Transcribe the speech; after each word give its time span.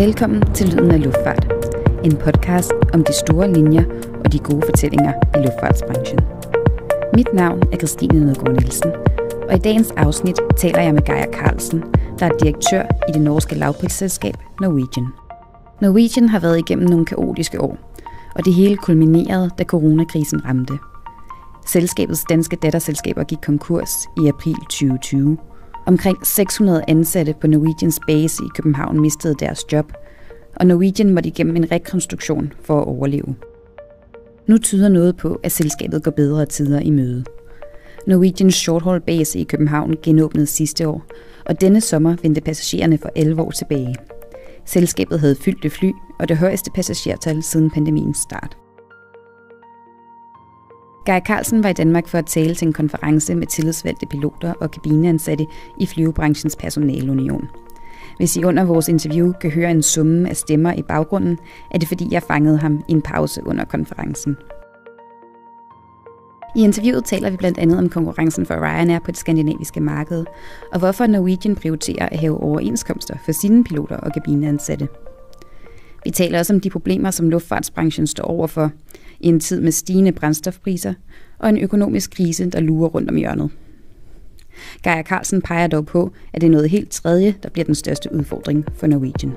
Velkommen 0.00 0.54
til 0.54 0.68
Lyden 0.68 0.90
af 0.90 1.04
Luftfart. 1.04 1.52
En 2.04 2.16
podcast 2.16 2.72
om 2.92 3.04
de 3.04 3.12
store 3.12 3.52
linjer 3.52 3.84
og 4.24 4.32
de 4.32 4.38
gode 4.38 4.62
fortællinger 4.64 5.12
i 5.34 5.38
luftfartsbranchen. 5.46 6.18
Mit 7.14 7.34
navn 7.34 7.62
er 7.72 7.76
Christine 7.76 8.20
Nødgaard 8.20 8.52
Nielsen, 8.52 8.90
og 9.48 9.54
i 9.54 9.58
dagens 9.58 9.90
afsnit 9.90 10.36
taler 10.56 10.82
jeg 10.82 10.94
med 10.94 11.02
Geir 11.04 11.32
Carlsen, 11.32 11.84
der 12.18 12.26
er 12.26 12.38
direktør 12.42 12.82
i 13.08 13.12
det 13.12 13.22
norske 13.22 13.54
lavprisselskab 13.54 14.34
Norwegian. 14.60 15.06
Norwegian 15.80 16.28
har 16.28 16.38
været 16.40 16.58
igennem 16.58 16.88
nogle 16.88 17.06
kaotiske 17.06 17.60
år, 17.60 17.76
og 18.34 18.44
det 18.44 18.54
hele 18.54 18.76
kulminerede, 18.76 19.50
da 19.58 19.64
coronakrisen 19.64 20.44
ramte. 20.44 20.78
Selskabets 21.66 22.24
danske 22.24 22.56
datterselskaber 22.56 23.24
gik 23.24 23.38
konkurs 23.42 24.06
i 24.24 24.28
april 24.28 24.54
2020. 24.54 25.38
Omkring 25.90 26.26
600 26.26 26.84
ansatte 26.88 27.34
på 27.40 27.46
Norwegians 27.46 28.00
base 28.06 28.44
i 28.44 28.48
København 28.54 29.00
mistede 29.00 29.34
deres 29.40 29.72
job, 29.72 29.92
og 30.56 30.66
Norwegian 30.66 31.14
måtte 31.14 31.28
igennem 31.28 31.56
en 31.56 31.72
rekonstruktion 31.72 32.52
for 32.62 32.80
at 32.80 32.86
overleve. 32.86 33.34
Nu 34.46 34.58
tyder 34.58 34.88
noget 34.88 35.16
på, 35.16 35.40
at 35.42 35.52
selskabet 35.52 36.02
går 36.02 36.10
bedre 36.10 36.46
tider 36.46 36.80
i 36.80 36.90
møde. 36.90 37.24
Norwegians 38.06 38.54
short-haul 38.54 39.00
base 39.00 39.38
i 39.38 39.44
København 39.44 39.96
genåbnede 40.02 40.46
sidste 40.46 40.88
år, 40.88 41.02
og 41.46 41.60
denne 41.60 41.80
sommer 41.80 42.16
vendte 42.22 42.40
passagererne 42.40 42.98
for 42.98 43.10
11 43.16 43.42
år 43.42 43.50
tilbage. 43.50 43.96
Selskabet 44.66 45.20
havde 45.20 45.36
fyldte 45.36 45.70
fly 45.70 45.90
og 46.20 46.28
det 46.28 46.36
højeste 46.36 46.70
passagertal 46.74 47.42
siden 47.42 47.70
pandemiens 47.70 48.18
start. 48.18 48.59
Guy 51.06 51.20
Carlsen 51.26 51.62
var 51.62 51.68
i 51.68 51.72
Danmark 51.72 52.08
for 52.08 52.18
at 52.18 52.26
tale 52.26 52.54
til 52.54 52.66
en 52.66 52.72
konference 52.72 53.34
med 53.34 53.46
tillidsvalgte 53.46 54.06
piloter 54.06 54.52
og 54.60 54.70
kabineansatte 54.70 55.46
i 55.78 55.86
flyvebranchens 55.86 56.56
personalunion. 56.56 57.48
Hvis 58.16 58.36
I 58.36 58.44
under 58.44 58.64
vores 58.64 58.88
interview 58.88 59.32
kan 59.32 59.50
høre 59.50 59.70
en 59.70 59.82
summe 59.82 60.28
af 60.28 60.36
stemmer 60.36 60.72
i 60.72 60.82
baggrunden, 60.82 61.38
er 61.70 61.78
det 61.78 61.88
fordi 61.88 62.08
jeg 62.10 62.22
fangede 62.22 62.58
ham 62.58 62.84
i 62.88 62.92
en 62.92 63.02
pause 63.02 63.46
under 63.46 63.64
konferencen. 63.64 64.36
I 66.56 66.62
interviewet 66.62 67.04
taler 67.04 67.30
vi 67.30 67.36
blandt 67.36 67.58
andet 67.58 67.78
om 67.78 67.88
konkurrencen 67.88 68.46
for 68.46 68.54
Ryanair 68.54 68.98
på 68.98 69.10
det 69.10 69.18
skandinaviske 69.18 69.80
marked, 69.80 70.24
og 70.72 70.78
hvorfor 70.78 71.06
Norwegian 71.06 71.54
prioriterer 71.54 72.08
at 72.08 72.18
have 72.18 72.42
overenskomster 72.42 73.14
for 73.24 73.32
sine 73.32 73.64
piloter 73.64 73.96
og 73.96 74.12
kabineansatte. 74.12 74.88
Vi 76.04 76.10
taler 76.10 76.38
også 76.38 76.54
om 76.54 76.60
de 76.60 76.70
problemer, 76.70 77.10
som 77.10 77.30
luftfartsbranchen 77.30 78.06
står 78.06 78.24
overfor 78.24 78.70
i 79.20 79.28
en 79.28 79.40
tid 79.40 79.60
med 79.60 79.72
stigende 79.72 80.12
brændstofpriser 80.12 80.94
og 81.38 81.48
en 81.48 81.58
økonomisk 81.58 82.10
krise, 82.10 82.50
der 82.50 82.60
lurer 82.60 82.88
rundt 82.88 83.10
om 83.10 83.16
hjørnet. 83.16 83.50
Geir 84.82 85.02
Carlsen 85.02 85.42
peger 85.42 85.66
dog 85.66 85.86
på, 85.86 86.12
at 86.32 86.40
det 86.40 86.46
er 86.46 86.50
noget 86.50 86.70
helt 86.70 86.90
tredje, 86.90 87.34
der 87.42 87.48
bliver 87.48 87.64
den 87.64 87.74
største 87.74 88.14
udfordring 88.14 88.64
for 88.74 88.86
Norwegian. 88.86 89.32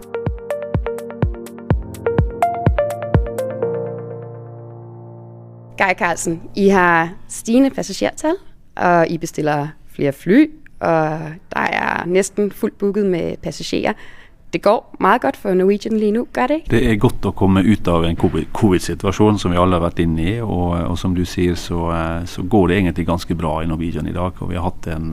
Geir 5.77 5.93
Carlsen, 5.93 6.41
I 6.55 6.67
har 6.67 7.13
stigende 7.27 7.69
passagertal, 7.69 8.35
og 8.75 9.07
I 9.09 9.17
bestiller 9.17 9.67
flere 9.87 10.13
fly, 10.13 10.51
og 10.79 11.19
der 11.53 11.59
er 11.59 12.05
næsten 12.05 12.51
fuldt 12.51 12.77
booket 12.77 13.05
med 13.05 13.37
passagerer. 13.37 13.93
Det 14.53 14.61
går 14.61 14.95
meget 15.01 15.21
godt 15.21 15.37
for 15.37 15.53
Norwegian 15.57 15.97
lige 15.97 16.11
nu, 16.11 16.27
gør 16.33 16.47
det 16.47 16.55
ikke? 16.61 16.71
Det 16.71 16.81
er 16.91 16.99
godt 17.01 17.25
å 17.25 17.31
komme 17.33 17.63
ut 17.65 17.87
av 17.89 18.03
en 18.05 18.17
covid-situasjon 18.53 19.39
som 19.41 19.51
vi 19.51 19.57
alle 19.57 19.79
har 19.79 19.87
vært 19.87 20.03
inne 20.03 20.27
i. 20.27 20.35
Og, 20.45 20.75
og 20.91 20.97
som 21.01 21.15
du 21.17 21.23
sier, 21.25 21.57
så, 21.57 21.87
så, 22.29 22.45
går 22.45 22.67
det 22.69 22.77
egentlig 22.77 23.07
ganske 23.07 23.35
bra 23.35 23.55
i 23.63 23.69
Norwegian 23.71 24.07
i 24.07 24.13
dag. 24.13 24.37
Og 24.37 24.51
vi 24.51 24.59
har 24.59 24.67
hatt 24.67 24.91
en 24.93 25.09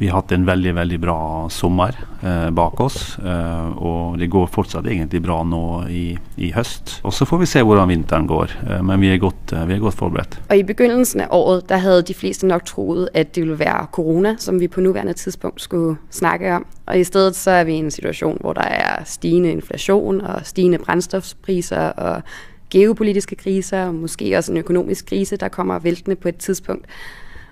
vi 0.00 0.08
har 0.08 0.22
hatt 0.22 0.32
en 0.32 0.46
veldig 0.48 0.72
veldig 0.74 0.98
bra 1.00 1.18
sommer 1.52 1.96
eh, 2.22 2.50
bak 2.50 2.80
oss. 2.80 3.18
Eh, 3.18 3.66
og 3.76 4.16
det 4.18 4.30
går 4.32 4.46
fortsatt 4.48 4.86
egentlig 4.88 5.20
bra 5.26 5.42
nå 5.44 5.64
i, 5.92 6.04
i 6.40 6.48
høst. 6.54 6.94
Og 7.04 7.12
så 7.12 7.26
får 7.28 7.42
vi 7.42 7.48
se 7.50 7.60
hvordan 7.60 7.90
vinteren 7.90 8.28
går. 8.30 8.54
Eh, 8.64 8.80
men 8.80 9.02
vi 9.04 9.10
er, 9.12 9.20
godt, 9.20 9.52
vi 9.68 9.76
er 9.76 9.82
godt 9.82 9.98
forberedt. 10.00 10.38
Og 10.48 10.56
I 10.56 10.64
begynnelsen 10.64 11.26
av 11.26 11.34
året 11.36 11.68
der 11.68 11.84
hadde 11.84 12.08
de 12.08 12.16
fleste 12.16 12.48
nok 12.48 12.64
troet 12.70 13.10
at 13.12 13.34
det 13.36 13.44
ville 13.44 13.58
være 13.60 13.90
korona 13.92 14.38
som 14.40 14.56
vi 14.62 14.70
på 14.72 14.80
nåværende 14.80 15.18
tidspunkt 15.20 15.60
skulle 15.60 15.98
snakke 16.08 16.56
om. 16.56 16.64
Og 16.88 16.96
i 16.96 17.04
stedet 17.04 17.36
så 17.36 17.60
er 17.60 17.68
vi 17.68 17.76
i 17.76 17.84
en 17.84 17.92
situasjon 17.92 18.40
hvor 18.40 18.56
der 18.56 18.72
er 18.80 19.04
stigende 19.04 19.52
inflasjon 19.52 20.24
og 20.24 20.46
stigende 20.48 20.80
brennstoffpriser. 20.80 21.92
og 21.92 22.22
geopolitiske 22.70 23.36
kriser, 23.36 23.88
og 23.90 23.94
måske 23.94 24.36
også 24.38 24.52
en 24.52 24.58
økonomisk 24.58 25.06
krise, 25.06 25.36
der 25.36 25.48
kommer 25.48 25.78
veltende 25.78 26.16
på 26.16 26.28
et 26.28 26.36
tidspunkt. 26.36 26.86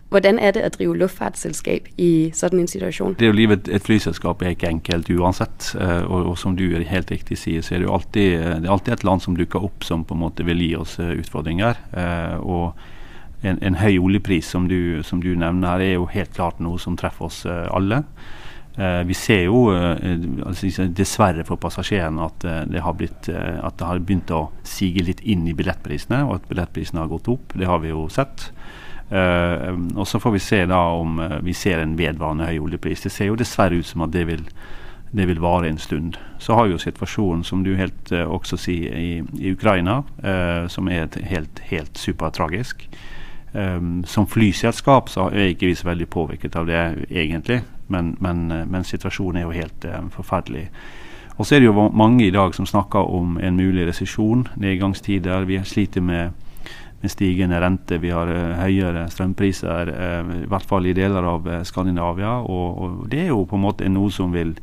Hvordan 0.09 0.39
er 0.41 0.55
det 0.57 0.63
å 0.65 0.71
drive 0.73 0.97
luftfartsselskap 1.03 1.91
i 2.01 2.31
sånn 2.37 2.63
en 2.63 2.71
situasjon? 2.71 3.19
Det 3.21 3.29
å 3.29 3.35
drive 3.37 3.59
et, 3.59 3.67
et 3.77 3.85
flyselskap 3.85 4.41
er 4.41 4.55
ikke 4.55 4.71
enkelt 4.71 5.11
uansett. 5.13 5.73
Uh, 5.77 6.01
og, 6.07 6.31
og, 6.33 6.37
som 6.41 6.57
du 6.57 6.65
helt 6.73 7.13
riktig 7.13 7.37
sier, 7.37 7.65
så 7.65 7.77
er 7.77 7.83
det 7.83 7.89
jo 7.91 7.97
alltid, 7.99 8.31
det 8.63 8.71
er 8.71 8.73
alltid 8.73 8.95
et 8.97 9.05
land 9.05 9.25
som 9.25 9.37
dukker 9.37 9.69
opp 9.69 9.85
som 9.85 10.07
på 10.09 10.17
en 10.17 10.23
måte 10.25 10.47
vil 10.49 10.65
gi 10.65 10.73
oss 10.81 10.97
uh, 11.03 11.13
utfordringer. 11.13 11.83
Og 12.41 12.73
en, 13.45 13.61
en, 13.61 13.77
høy 13.79 13.99
oljepris 14.01 14.49
som 14.49 14.65
du, 14.71 15.05
som 15.05 15.21
du, 15.23 15.35
nevner 15.37 15.77
her, 15.77 15.85
er 15.85 15.97
jo 15.99 16.09
helt 16.11 16.33
klart 16.35 16.63
noe 16.65 16.81
som 16.81 16.97
treffer 16.99 17.29
oss 17.29 17.45
alle. 17.47 18.03
vi 19.07 19.15
ser 19.15 19.45
jo 19.45 19.69
altså, 19.71 20.87
dessverre 20.95 21.45
for 21.47 21.59
passasjerene 21.59 22.25
at, 22.25 22.47
det 22.71 22.83
har 22.83 22.97
blitt, 22.99 23.29
at 23.29 23.79
det 23.79 23.87
har 23.87 24.03
begynt 24.03 24.31
å 24.35 24.49
sige 24.67 25.05
litt 25.07 25.23
inn 25.23 25.47
i 25.47 25.55
billettprisene, 25.55 26.25
og 26.27 26.41
at 26.41 26.49
billettprisene 26.51 27.05
har 27.05 27.11
gått 27.13 27.31
opp. 27.31 27.55
Det 27.55 27.67
har 27.71 27.83
vi 27.85 27.93
jo 27.93 28.09
sett. 28.11 28.51
Uh, 29.09 29.73
og 29.97 30.09
Så 30.09 30.21
får 30.21 30.31
vi 30.31 30.39
se 30.39 30.67
da 30.67 30.81
om 30.93 31.19
uh, 31.19 31.39
vi 31.45 31.55
ser 31.57 31.81
en 31.81 31.97
vedvarende 31.99 32.45
høy 32.45 32.59
oljepris. 32.61 33.01
Det 33.07 33.13
ser 33.13 33.31
jo 33.31 33.39
dessverre 33.41 33.81
ut 33.81 33.87
som 33.89 34.05
at 34.05 34.13
det 34.13 34.27
vil, 34.29 34.43
det 35.17 35.29
vil 35.31 35.41
vare 35.41 35.69
en 35.69 35.79
stund. 35.81 36.19
Så 36.39 36.55
har 36.55 36.69
jo 36.69 36.79
situasjonen, 36.79 37.45
som 37.45 37.65
du 37.65 37.75
helt 37.77 38.13
uh, 38.13 38.27
også 38.29 38.61
sier, 38.61 38.93
i, 38.93 39.23
i 39.41 39.53
Ukraina, 39.53 40.03
som 40.69 40.89
er 40.89 41.09
helt, 41.25 41.61
helt 41.71 41.99
supertragisk. 41.99 42.85
Um, 43.53 44.05
som 44.05 44.27
flyselskap 44.29 45.09
så 45.09 45.31
er 45.33 45.55
ikke 45.55 45.71
vi 45.71 45.75
så 45.75 45.89
veldig 45.89 46.09
påvirket 46.13 46.57
av 46.57 46.67
det, 46.69 46.83
egentlig. 47.09 47.63
Men, 47.89 48.17
men, 48.21 48.49
men 48.69 48.85
situasjonen 48.85 49.41
er 49.41 49.47
jo 49.47 49.57
helt 49.57 49.87
forferdelig. 50.13 50.67
Og 51.39 51.47
så 51.47 51.55
er 51.55 51.63
det 51.63 51.71
jo 51.71 51.89
mange 51.95 52.27
i 52.27 52.35
dag 52.35 52.53
som 52.55 52.67
snakker 52.67 53.09
om 53.09 53.39
en 53.41 53.57
mulig 53.57 53.87
resesjon, 53.89 54.49
nedgangstider. 54.57 55.47
Vi 55.49 55.63
sliter 55.65 56.05
med 56.05 56.37
med 57.01 57.11
stigende 57.11 57.61
rente. 57.61 57.99
Vi 57.99 58.11
har 58.11 58.31
uh, 58.31 58.59
høyere 58.59 59.07
strømpriser, 59.13 59.93
uh, 59.93 60.35
i 60.43 60.51
hvert 60.51 60.67
fall 60.67 60.87
i 60.89 60.95
deler 60.97 61.27
av 61.31 61.47
uh, 61.47 61.61
Skandinavia. 61.67 62.39
Og, 62.43 62.79
og, 62.83 63.01
det 63.11 63.27
er 63.27 63.33
jo 63.33 63.45
på 63.49 63.59
en 63.59 63.65
måte 63.65 63.91
noe 63.93 64.11
som 64.15 64.35
vil, 64.35 64.55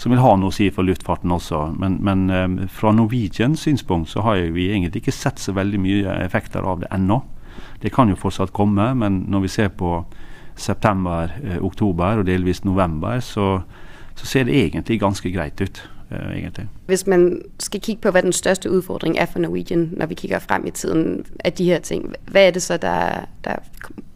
som 0.00 0.12
vil 0.12 0.22
ha 0.22 0.34
noe 0.36 0.52
å 0.52 0.54
si 0.54 0.68
for 0.74 0.86
luftfarten 0.86 1.32
også. 1.32 1.62
Men, 1.80 1.98
men 2.04 2.68
fra 2.72 2.92
Norwegians 2.96 3.64
synspunkt 3.66 4.12
så 4.12 4.24
har 4.26 4.42
vi 4.52 4.70
egentlig 4.70 5.04
ikke 5.04 5.16
sett 5.16 5.40
så 5.40 5.56
veldig 5.56 5.80
mye 5.80 6.16
effekter 6.24 6.66
av 6.66 6.84
det 6.84 6.90
ennå. 6.92 7.22
Det 7.80 7.92
kan 7.92 8.12
jo 8.12 8.18
fortsatt 8.18 8.52
komme, 8.56 8.92
men 8.96 9.24
når 9.32 9.46
vi 9.46 9.52
ser 9.52 9.72
på 9.72 10.02
september, 10.60 11.32
oktober 11.64 12.20
og 12.20 12.26
delvis 12.28 12.60
november, 12.66 13.22
så, 13.24 13.62
så 14.16 14.28
ser 14.28 14.44
det 14.48 14.58
egentlig 14.60 15.00
ganske 15.00 15.32
greit 15.32 15.60
ut 15.64 15.80
øh, 16.12 16.36
egentlig. 16.36 16.66
Hvis 16.86 17.06
man 17.06 17.42
skal 17.58 17.80
kigge 17.80 18.02
på, 18.02 18.10
hva 18.10 18.20
den 18.20 18.32
største 18.32 18.70
utfordringen 18.70 19.22
er 19.22 19.26
for 19.26 19.38
Norwegian, 19.38 19.90
når 19.92 20.06
vi 20.06 20.14
kikker 20.14 20.38
frem 20.38 20.66
i 20.66 20.70
tiden 20.70 21.24
av 21.44 21.52
de 21.58 21.64
her 21.64 21.78
ting, 21.78 22.14
hva 22.30 22.46
er 22.46 22.50
det 22.50 22.62
så, 22.62 22.76
der, 22.76 23.26
der 23.44 23.54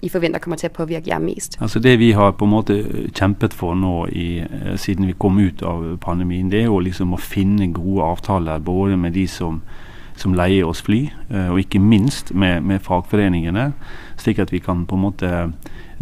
I 0.02 0.08
forventer 0.08 0.38
kommer 0.38 0.56
til 0.56 0.68
å 0.68 0.72
påvirke 0.72 1.08
jer 1.08 1.18
mest? 1.18 1.56
Altså 1.60 1.78
Det 1.78 1.98
vi 1.98 2.10
har 2.10 2.30
på 2.30 2.44
en 2.44 2.50
måte 2.50 2.84
kjempet 3.14 3.54
for 3.54 3.74
nå 3.74 4.06
i, 4.06 4.40
øh, 4.40 4.78
siden 4.78 5.06
vi 5.06 5.14
kom 5.18 5.38
ut 5.38 5.62
av 5.62 5.96
pandemien, 6.00 6.50
det 6.50 6.60
er 6.60 6.64
jo 6.64 6.78
liksom 6.78 7.12
å 7.12 7.20
finne 7.20 7.72
gode 7.72 8.04
avtaler 8.04 8.58
både 8.58 8.96
med 8.96 9.12
de 9.12 9.26
som 9.28 9.62
som 10.16 10.34
leier 10.34 10.66
oss 10.66 10.82
fly, 10.82 11.08
øh, 11.30 11.50
og 11.50 11.58
ikke 11.58 11.78
minst 11.78 12.34
med, 12.34 12.60
med 12.60 12.82
fagforeningene, 12.84 13.72
slik 14.16 14.38
at 14.38 14.52
vi 14.52 14.58
kan 14.62 14.86
på 14.86 14.94
en 14.94 15.02
måte 15.02 15.30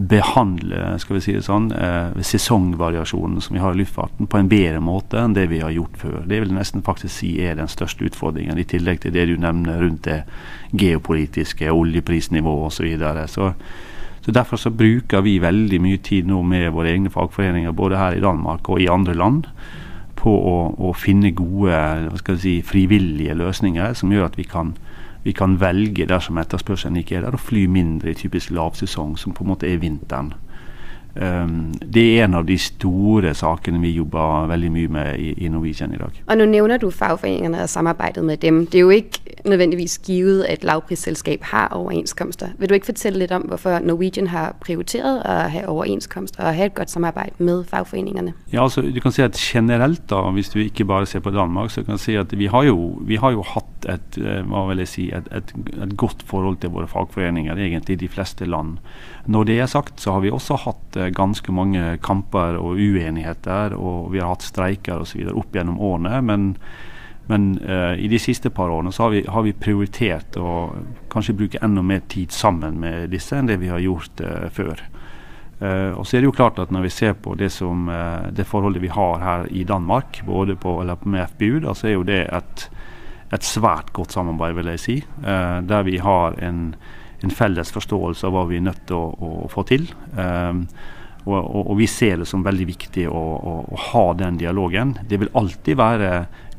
behandle 0.08 0.96
skal 1.02 1.16
vi 1.16 1.22
si 1.24 1.34
det 1.36 1.44
sånn, 1.46 1.70
eh, 1.72 2.22
sesongvariasjonen 2.24 3.40
som 3.40 3.56
vi 3.56 3.62
har 3.62 3.74
i 3.74 3.80
luftfarten, 3.82 4.26
på 4.26 4.38
en 4.38 4.50
bedre 4.50 4.80
måte 4.80 5.20
enn 5.20 5.36
det 5.36 5.46
vi 5.50 5.60
har 5.62 5.70
gjort 5.74 5.96
før. 6.00 6.18
Det 6.26 6.40
vil 6.40 6.50
jeg 6.50 6.58
nesten 6.58 6.84
faktisk 6.86 7.14
si 7.14 7.32
er 7.44 7.56
den 7.60 7.70
største 7.70 8.06
utfordringen, 8.08 8.58
i 8.58 8.68
tillegg 8.68 9.00
til 9.04 9.14
det 9.14 9.26
du 9.30 9.36
nevner 9.36 9.80
rundt 9.82 10.08
det 10.08 10.22
geopolitiske, 10.72 11.70
oljeprisnivået 11.70 12.68
osv. 12.68 12.76
Så, 12.76 12.88
videre. 12.88 13.28
så 13.28 13.54
så 14.22 14.30
Derfor 14.30 14.56
så 14.56 14.70
bruker 14.70 15.20
vi 15.20 15.40
veldig 15.42 15.80
mye 15.82 15.98
tid 15.98 16.28
nå 16.30 16.42
med 16.46 16.70
våre 16.72 16.92
egne 16.94 17.10
fagforeninger, 17.10 17.72
både 17.74 17.98
her 17.98 18.14
i 18.14 18.22
Danmark 18.22 18.68
og 18.70 18.78
i 18.80 18.86
andre 18.86 19.14
land, 19.18 19.48
på 20.22 20.32
å, 20.32 20.56
å 20.78 20.92
finne 20.94 21.32
gode 21.36 21.76
si, 22.38 22.60
frivillige 22.62 23.34
løsninger 23.34 23.96
som 23.98 24.12
gjør 24.14 24.30
at 24.30 24.38
vi 24.38 24.46
kan 24.48 24.76
vi 25.22 25.32
kan 25.32 25.60
velge 25.60 26.06
dersom 26.10 26.38
etterspørselen 26.42 26.98
ikke 26.98 27.20
er 27.20 27.26
der, 27.26 27.36
å 27.36 27.40
fly 27.40 27.68
mindre 27.70 28.10
i 28.10 28.18
typisk 28.18 28.50
lavsesong, 28.50 29.14
som 29.18 29.34
på 29.34 29.44
en 29.44 29.52
måte 29.52 29.68
er 29.70 29.78
vinteren. 29.78 30.32
Um, 31.14 31.74
det 31.94 32.02
er 32.18 32.24
en 32.24 32.34
av 32.34 32.46
de 32.48 32.56
store 32.58 33.34
sakene 33.36 33.80
vi 33.82 33.90
jobber 33.98 34.46
veldig 34.48 34.70
mye 34.72 34.88
med 34.88 35.18
i, 35.20 35.32
i 35.44 35.48
Norwegian 35.52 35.92
i 35.92 36.00
dag. 36.00 36.22
Og 36.26 36.38
Nå 36.38 36.46
nevner 36.48 36.80
du 36.80 36.88
fagforeningene 36.90 37.62
og 37.62 37.68
samarbeidet 37.68 38.24
med 38.24 38.40
dem. 38.40 38.62
Det 38.66 38.80
er 38.80 38.86
jo 38.86 38.90
ikke 38.90 39.20
nødvendigvis 39.44 39.98
givet 40.06 40.44
at 40.48 40.64
lavprisselskap 40.64 41.44
har 41.52 41.68
overenskomster. 41.76 42.54
Vil 42.58 42.68
du 42.68 42.74
ikke 42.74 42.92
fortelle 42.94 43.18
litt 43.18 43.34
om 43.34 43.44
hvorfor 43.50 43.78
Norwegian 43.84 44.30
har 44.32 44.56
prioritert 44.60 45.04
å 45.04 45.36
ha 45.52 45.66
overenskomster 45.68 46.44
og 46.46 46.56
ha 46.56 46.70
et 46.70 46.74
godt 46.78 46.90
samarbeid 46.90 47.36
med 47.38 47.64
fagforeningene? 47.68 48.32
Ja, 48.52 48.62
altså 48.62 48.80
du 48.80 49.00
kan 49.00 49.12
si 49.12 49.22
at 49.22 49.36
Generelt, 49.36 50.08
da, 50.10 50.22
hvis 50.30 50.48
du 50.48 50.60
ikke 50.62 50.84
bare 50.88 51.06
ser 51.06 51.20
på 51.20 51.30
Danmark, 51.30 51.70
så 51.70 51.84
kan 51.84 51.98
du 51.98 52.02
si 52.02 52.16
at 52.16 52.32
vi 52.38 52.46
har 52.46 52.64
jo, 52.64 52.96
vi 53.04 53.20
har 53.20 53.36
jo 53.36 53.44
hatt 53.44 53.71
et, 53.90 54.18
eh, 54.18 54.42
vil 54.68 54.82
jeg 54.82 54.90
si, 54.90 55.08
et, 55.14 55.28
et, 55.34 55.52
et 55.82 55.96
godt 55.98 56.22
forhold 56.26 56.60
til 56.62 56.72
våre 56.74 56.88
fagforeninger, 56.90 57.56
egentlig 57.56 57.98
de 58.00 58.08
fleste 58.08 58.46
land. 58.46 58.78
Når 59.26 59.44
det 59.48 59.58
er 59.60 59.70
sagt, 59.70 60.00
så 60.00 60.16
har 60.16 60.24
vi 60.24 60.30
også 60.30 60.58
hatt 60.64 60.96
eh, 60.96 61.12
ganske 61.14 61.52
mange 61.52 61.96
kamper 62.02 62.58
og 62.60 62.78
uenigheter, 62.78 63.76
og 63.78 64.12
vi 64.12 64.22
har 64.22 64.32
hatt 64.32 64.46
streiker 64.46 65.02
osv. 65.04 65.28
opp 65.34 65.54
gjennom 65.54 65.80
årene. 65.80 66.20
Men, 66.26 66.48
men 67.30 67.52
uh, 67.62 67.94
i 67.94 68.08
de 68.10 68.18
siste 68.18 68.50
par 68.50 68.72
årene 68.72 68.90
så 68.92 69.06
har 69.06 69.12
vi, 69.14 69.20
har 69.30 69.44
vi, 69.46 69.54
prioritert 69.54 70.36
å 70.36 70.72
kanskje 71.12 71.36
bruke 71.38 71.60
enda 71.62 71.84
mer 71.86 72.02
tid 72.10 72.34
sammen 72.34 72.80
med 72.82 73.12
disse 73.14 73.38
enn 73.38 73.46
det 73.46 73.60
vi 73.62 73.70
har 73.70 73.82
gjort 73.82 74.24
uh, 74.26 74.48
før. 74.52 74.82
Uh, 75.62 75.94
og 75.94 76.02
så 76.02 76.18
er 76.18 76.24
det 76.24 76.32
jo 76.32 76.34
klart 76.34 76.58
at 76.58 76.72
Når 76.74 76.88
vi 76.88 76.90
ser 76.90 77.14
på 77.14 77.36
det, 77.38 77.52
som, 77.54 77.86
det 78.34 78.48
forholdet 78.48 78.82
vi 78.82 78.90
har 78.90 79.22
her 79.22 79.46
i 79.54 79.62
Danmark, 79.64 80.24
både 80.26 80.58
på, 80.58 80.80
med 81.04 81.28
FBU, 81.36 81.60
da, 81.62 81.76
så 81.78 81.92
er 81.92 81.94
jo 81.94 82.08
det 82.08 82.24
et, 82.26 82.66
et 83.32 83.46
svært 83.46 83.92
godt 83.96 84.12
samarbeid, 84.12 84.54
vil 84.58 84.72
jeg 84.74 84.80
si. 84.80 84.96
der 85.22 85.86
vi 85.86 85.96
har 86.02 86.36
en 86.44 86.74
en 87.22 87.30
felles 87.30 87.70
forståelse 87.74 88.26
av 88.26 88.34
hva 88.34 88.42
vi 88.50 88.58
er 88.58 88.66
nødt 88.66 88.82
til 88.90 88.98
å, 88.98 89.30
å 89.46 89.50
få 89.50 89.64
til. 89.68 89.86
Um, 90.16 90.64
og, 91.22 91.36
og, 91.38 91.60
og, 91.60 91.76
vi 91.78 91.86
ser 91.86 92.18
det 92.18 92.26
som 92.26 92.42
veldig 92.42 92.64
viktig 92.66 93.04
å, 93.06 93.20
å, 93.38 93.52
å, 93.70 93.78
ha 93.92 94.06
den 94.18 94.40
dialogen. 94.40 94.96
Det 95.06 95.20
vil 95.22 95.30
alltid 95.38 95.78
være 95.78 96.10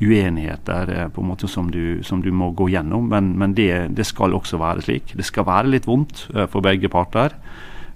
uenigheter 0.04 0.92
eh, 0.94 1.10
på 1.12 1.20
en 1.20 1.28
måte 1.30 1.50
som 1.52 1.68
du, 1.72 2.00
som 2.04 2.22
du 2.24 2.30
må 2.32 2.50
gå 2.56 2.70
gjennom, 2.72 3.10
men, 3.12 3.34
men 3.40 3.54
det, 3.56 3.70
det, 3.96 4.08
skal 4.08 4.36
også 4.36 4.60
være 4.62 4.86
slik. 4.88 5.14
Det 5.20 5.28
skal 5.28 5.48
være 5.48 5.74
litt 5.76 5.88
vondt 5.88 6.26
for 6.32 6.64
begge 6.64 6.92
parter. 6.92 7.36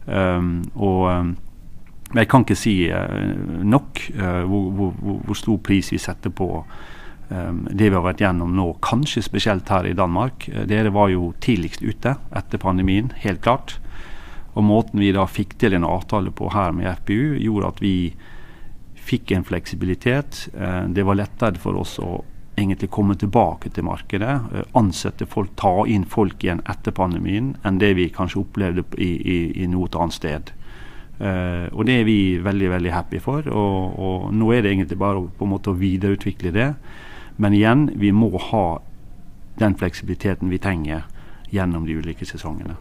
Um, 0.08 0.68
og 0.76 1.08
jeg 2.16 2.28
kan 2.32 2.44
ikke 2.44 2.60
si 2.60 2.76
nok 2.88 4.04
uh, 4.20 4.44
hvor, 4.48 4.70
hvor, 4.76 4.94
hvor, 5.24 5.40
stor 5.40 5.58
pris 5.64 5.92
vi 5.92 6.00
setter 6.00 6.36
på 6.36 6.52
det 7.28 7.90
vi 7.90 7.96
har 7.96 8.06
vært 8.06 8.22
gjennom 8.24 8.54
nå, 8.56 8.70
kanskje 8.86 9.26
spesielt 9.26 9.68
her 9.72 9.88
i 9.90 9.96
Danmark. 9.98 10.48
Eh, 10.50 10.64
dere 10.70 10.94
var 10.96 11.12
jo 11.12 11.34
tidligst 11.44 11.84
ute 11.84 12.16
etter 12.36 12.62
pandemien, 12.62 13.12
helt 13.24 13.44
klart. 13.44 13.78
Og 14.56 14.64
måten 14.66 15.02
vi 15.04 15.12
da 15.14 15.28
fikk 15.30 15.58
til 15.62 15.76
en 15.78 15.86
avtale 15.86 16.32
på 16.32 16.50
her 16.54 16.72
med 16.76 16.90
FPU, 17.02 17.36
gjorde 17.38 17.74
at 17.74 17.84
vi 17.84 17.98
fikk 19.08 19.32
en 19.36 19.46
fleksibilitet. 19.48 20.48
Eh, 20.56 20.84
det 20.88 21.06
var 21.08 21.20
lettere 21.20 21.60
for 21.62 21.78
oss 21.80 21.98
å 22.00 22.24
egentlig 22.58 22.90
komme 22.90 23.16
tilbake 23.20 23.70
til 23.76 23.86
markedet. 23.86 24.38
Eh, 24.54 24.70
ansette 24.80 25.28
folk, 25.30 25.54
ta 25.60 25.84
inn 25.88 26.08
folk 26.10 26.44
igjen 26.44 26.64
etter 26.66 26.96
pandemien, 26.96 27.56
enn 27.64 27.82
det 27.82 27.94
vi 28.00 28.08
kanskje 28.14 28.42
opplevde 28.46 28.88
i, 28.98 29.12
i, 29.20 29.38
i 29.64 29.68
noe 29.72 29.92
annet 29.94 30.18
sted. 30.18 30.54
Uh, 31.18 31.66
og 31.74 31.88
det 31.90 31.96
er 31.98 32.04
vi 32.06 32.38
veldig 32.46 32.68
veldig 32.70 32.92
happy 32.94 33.18
for. 33.18 33.48
Og, 33.50 33.96
og, 33.98 34.26
nå 34.38 34.52
er 34.54 34.62
det 34.62 34.76
egentlig 34.76 35.00
bare 35.02 35.24
å, 35.24 35.30
på 35.34 35.48
en 35.48 35.54
måte 35.56 35.72
å 35.74 35.80
videreutvikle 35.80 36.52
det. 36.54 36.68
Men 37.38 37.54
igjen, 37.54 37.90
vi 37.96 38.12
må 38.12 38.38
ha 38.38 38.82
den 39.60 39.78
fleksibiliteten 39.78 40.50
vi 40.50 40.58
trenger 40.58 41.02
gjennom 41.54 41.86
de 41.86 41.98
ulike 41.98 42.26
sesongene. 42.26 42.76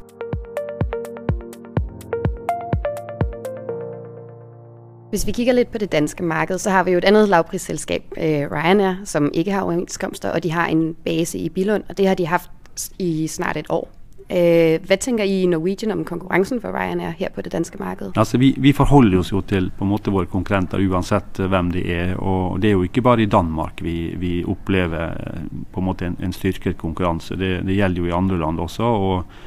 Hvis 5.10 5.26
vi 5.26 5.32
kigger 5.32 5.54
litt 5.54 5.70
på 5.72 5.78
det 5.78 5.92
danske 5.92 6.24
markedet, 6.24 6.60
så 6.60 6.70
har 6.70 6.84
vi 6.84 6.92
jo 6.92 6.98
et 6.98 7.04
annet 7.04 7.28
lavprisselskab, 7.28 8.02
eh, 8.16 8.48
Ryanair, 8.50 9.04
som 9.04 9.30
ikke 9.34 9.52
har 9.52 9.62
overenskomster, 9.62 10.30
og 10.30 10.42
de 10.42 10.50
har 10.50 10.66
en 10.66 10.94
base 11.04 11.38
i 11.38 11.48
Billund, 11.48 11.84
og 11.88 11.98
det 11.98 12.08
har 12.08 12.14
de 12.14 12.26
hatt 12.26 12.50
i 12.98 13.26
snart 13.26 13.56
et 13.56 13.70
år. 13.70 13.88
Øh, 14.26 14.81
hva 14.82 14.96
tenker 14.99 15.23
I 15.23 15.44
i 15.44 15.46
Norwegian 15.46 15.93
om 15.94 16.00
konkurrencen 16.05 16.58
for 16.58 16.75
Ryanair 16.75 17.12
her 17.14 17.31
på 17.31 17.44
det 17.46 17.52
danske 17.52 17.78
markedet? 17.78 18.17
Altså, 18.19 18.40
vi, 18.43 18.56
vi, 18.58 18.73
forholder 18.75 19.20
oss 19.20 19.31
jo 19.31 19.38
til 19.46 19.69
på 19.70 19.87
en 19.87 19.93
måte 19.93 20.11
våre 20.11 20.26
konkurrenter 20.26 20.82
uansett 20.82 21.38
eh, 21.38 21.46
hvem 21.46 21.70
de 21.70 21.84
er. 21.94 22.17
og 22.19 22.58
Det 22.61 22.73
er 22.73 22.75
jo 22.75 22.82
ikke 22.88 23.05
bare 23.06 23.23
i 23.23 23.31
Danmark 23.31 23.78
vi, 23.87 24.17
vi 24.19 24.43
opplever 24.43 25.14
eh, 25.14 25.44
på 25.70 25.81
en 25.81 25.87
måte 25.87 26.08
en, 26.11 26.19
en 26.19 26.34
styrket 26.34 26.75
konkurranse. 26.78 27.38
Det, 27.38 27.61
det, 27.69 27.78
gjelder 27.78 28.02
jo 28.02 28.11
i 28.11 28.17
andre 28.19 28.40
land 28.43 28.58
også. 28.58 28.82
Og, 28.82 29.38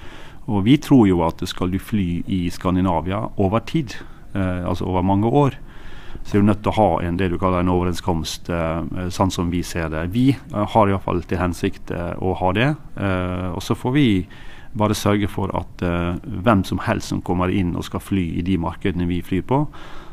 og, 0.48 0.64
vi 0.64 0.78
tror 0.78 1.08
jo 1.12 1.26
at 1.28 1.44
skal 1.44 1.76
du 1.76 1.80
fly 1.80 2.24
i 2.28 2.46
Skandinavia 2.50 3.26
over 3.36 3.60
tid, 3.60 4.00
eh, 4.34 4.64
altså 4.64 4.88
over 4.88 5.04
mange 5.04 5.28
år, 5.28 5.60
så 6.24 6.38
er 6.38 6.42
du 6.42 6.48
nødt 6.48 6.64
til 6.64 6.72
å 6.72 6.80
ha 6.80 6.90
en, 7.04 7.18
det 7.20 7.30
du 7.32 7.38
kaller 7.42 7.66
en 7.66 7.72
overenskomst, 7.74 8.48
eh, 8.48 9.10
sånn 9.12 9.32
som 9.32 9.52
vi 9.52 9.60
ser 9.64 9.92
det. 9.92 10.08
Vi 10.16 10.30
eh, 10.32 10.68
har 10.72 10.88
iallfall 10.88 11.20
til 11.28 11.42
hensikt 11.42 11.92
eh, 11.92 12.14
å 12.16 12.36
ha 12.40 12.52
det. 12.56 12.70
Eh, 12.96 13.50
og 13.52 13.60
så 13.66 13.76
får 13.76 13.96
vi 13.96 14.08
bare 14.78 14.98
sørge 14.98 15.30
for 15.32 15.52
at 15.58 15.84
uh, 15.86 16.20
hvem 16.44 16.64
som 16.68 16.82
helst 16.86 17.14
som 17.14 17.24
kommer 17.26 17.52
inn 17.54 17.76
og 17.78 17.86
skal 17.88 18.04
fly 18.04 18.26
i 18.40 18.46
de 18.46 18.58
markedene 18.62 19.08
vi 19.10 19.22
flyr 19.26 19.46
på, 19.48 19.64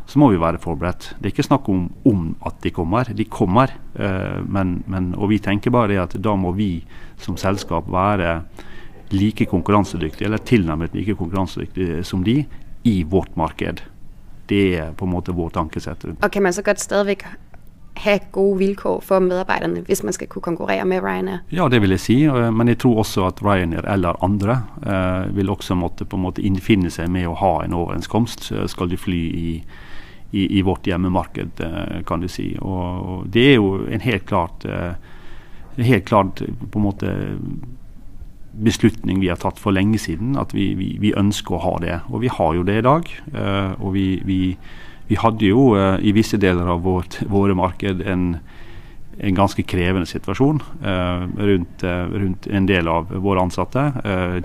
så 0.06 0.20
må 0.22 0.30
vi 0.30 0.38
være 0.38 0.60
forberedt. 0.62 1.16
Det 1.18 1.28
er 1.28 1.34
ikke 1.34 1.48
snakk 1.48 1.68
om, 1.68 1.88
om 2.06 2.28
at 2.46 2.60
de 2.62 2.70
kommer. 2.70 3.10
De 3.10 3.26
kommer. 3.26 3.74
Uh, 3.98 4.40
men, 4.46 4.80
men, 4.86 5.12
og 5.18 5.32
vi 5.34 5.40
tenker 5.42 5.74
bare 5.74 5.98
at 6.04 6.16
da 6.22 6.36
må 6.38 6.54
vi 6.56 6.70
som 7.22 7.38
selskap 7.40 7.90
være 7.90 8.40
like 9.14 9.46
konkurransedyktige, 9.46 10.26
eller 10.26 10.42
tilnærmet 10.42 10.94
like 10.94 11.14
konkurransedyktige 11.14 12.04
som 12.04 12.24
de, 12.26 12.40
i 12.86 13.02
vårt 13.02 13.36
marked. 13.36 13.82
Det 14.46 14.76
er 14.78 14.92
på 14.94 15.06
en 15.06 15.10
måte 15.10 15.34
vår 15.34 15.50
tankesett. 15.54 16.04
Og 16.06 16.42
Men 16.42 16.52
så 16.52 16.62
godt 16.62 16.80
stadigvæk 16.80 17.24
ha 18.04 18.16
gode 18.32 18.58
vilkår 18.60 19.00
for 19.04 19.24
medarbeiderne 19.24 19.82
hvis 19.86 20.02
man 20.04 20.14
skal 20.16 20.28
kunne 20.30 20.44
konkurrere 20.44 20.84
med 20.88 21.02
Ryanair? 21.04 21.42
Ja, 21.50 21.68
det 21.68 21.80
vil 21.82 21.94
jeg 21.94 22.02
si. 22.02 22.18
Eh, 22.28 22.50
men 22.52 22.68
jeg 22.68 22.80
tror 22.82 23.02
også 23.02 23.26
at 23.28 23.42
Ryanair 23.44 23.88
eller 23.92 24.18
andre 24.24 24.60
eh, 24.84 25.36
vil 25.36 25.50
også 25.50 25.76
måtte 25.78 26.04
på 26.04 26.18
en 26.18 26.26
måte 26.26 26.44
innfinne 26.44 26.90
seg 26.92 27.10
med 27.12 27.28
å 27.28 27.36
ha 27.40 27.52
en 27.64 27.76
overenskomst. 27.76 28.50
Eh, 28.52 28.66
skal 28.70 28.90
de 28.92 29.00
fly 29.00 29.22
i, 29.26 29.54
i, 30.32 30.46
i 30.58 30.62
vårt 30.66 30.86
hjemmemarked, 30.86 31.62
eh, 31.64 32.02
kan 32.08 32.24
du 32.24 32.28
si. 32.28 32.52
Og, 32.60 32.84
og, 32.84 33.26
det 33.32 33.50
er 33.52 33.58
jo 33.58 33.86
en 33.86 34.04
helt 34.04 34.26
klart, 34.28 34.64
eh, 34.64 34.94
helt 35.80 36.08
klart 36.08 36.42
på 36.44 36.80
en 36.80 36.86
måte 36.86 37.14
beslutning 38.56 39.20
vi 39.20 39.28
har 39.28 39.36
tatt 39.40 39.58
for 39.60 39.74
lenge 39.76 39.98
siden. 40.00 40.36
At 40.40 40.54
vi, 40.56 40.72
vi, 40.78 40.94
vi 41.00 41.16
ønsker 41.16 41.56
å 41.56 41.64
ha 41.64 41.78
det. 41.82 42.00
Og 42.08 42.22
vi 42.24 42.32
har 42.32 42.54
jo 42.56 42.64
det 42.64 42.78
i 42.80 42.84
dag. 42.86 43.10
Og 43.84 43.90
vi, 43.92 44.06
vi 44.24 44.38
vi 45.06 45.18
hadde 45.20 45.46
jo 45.46 45.72
uh, 45.76 45.96
i 46.02 46.12
visse 46.16 46.38
deler 46.40 46.66
av 46.70 46.82
vårt, 46.82 47.20
våre 47.30 47.54
marked 47.54 48.02
en, 48.02 48.26
en 49.18 49.38
ganske 49.38 49.62
krevende 49.62 50.08
situasjon 50.10 50.58
uh, 50.82 51.26
rundt, 51.38 51.84
uh, 51.86 52.10
rundt, 52.10 52.48
en 52.50 52.66
del 52.66 52.90
av 52.90 53.12
våre 53.22 53.44
ansatte 53.46 53.88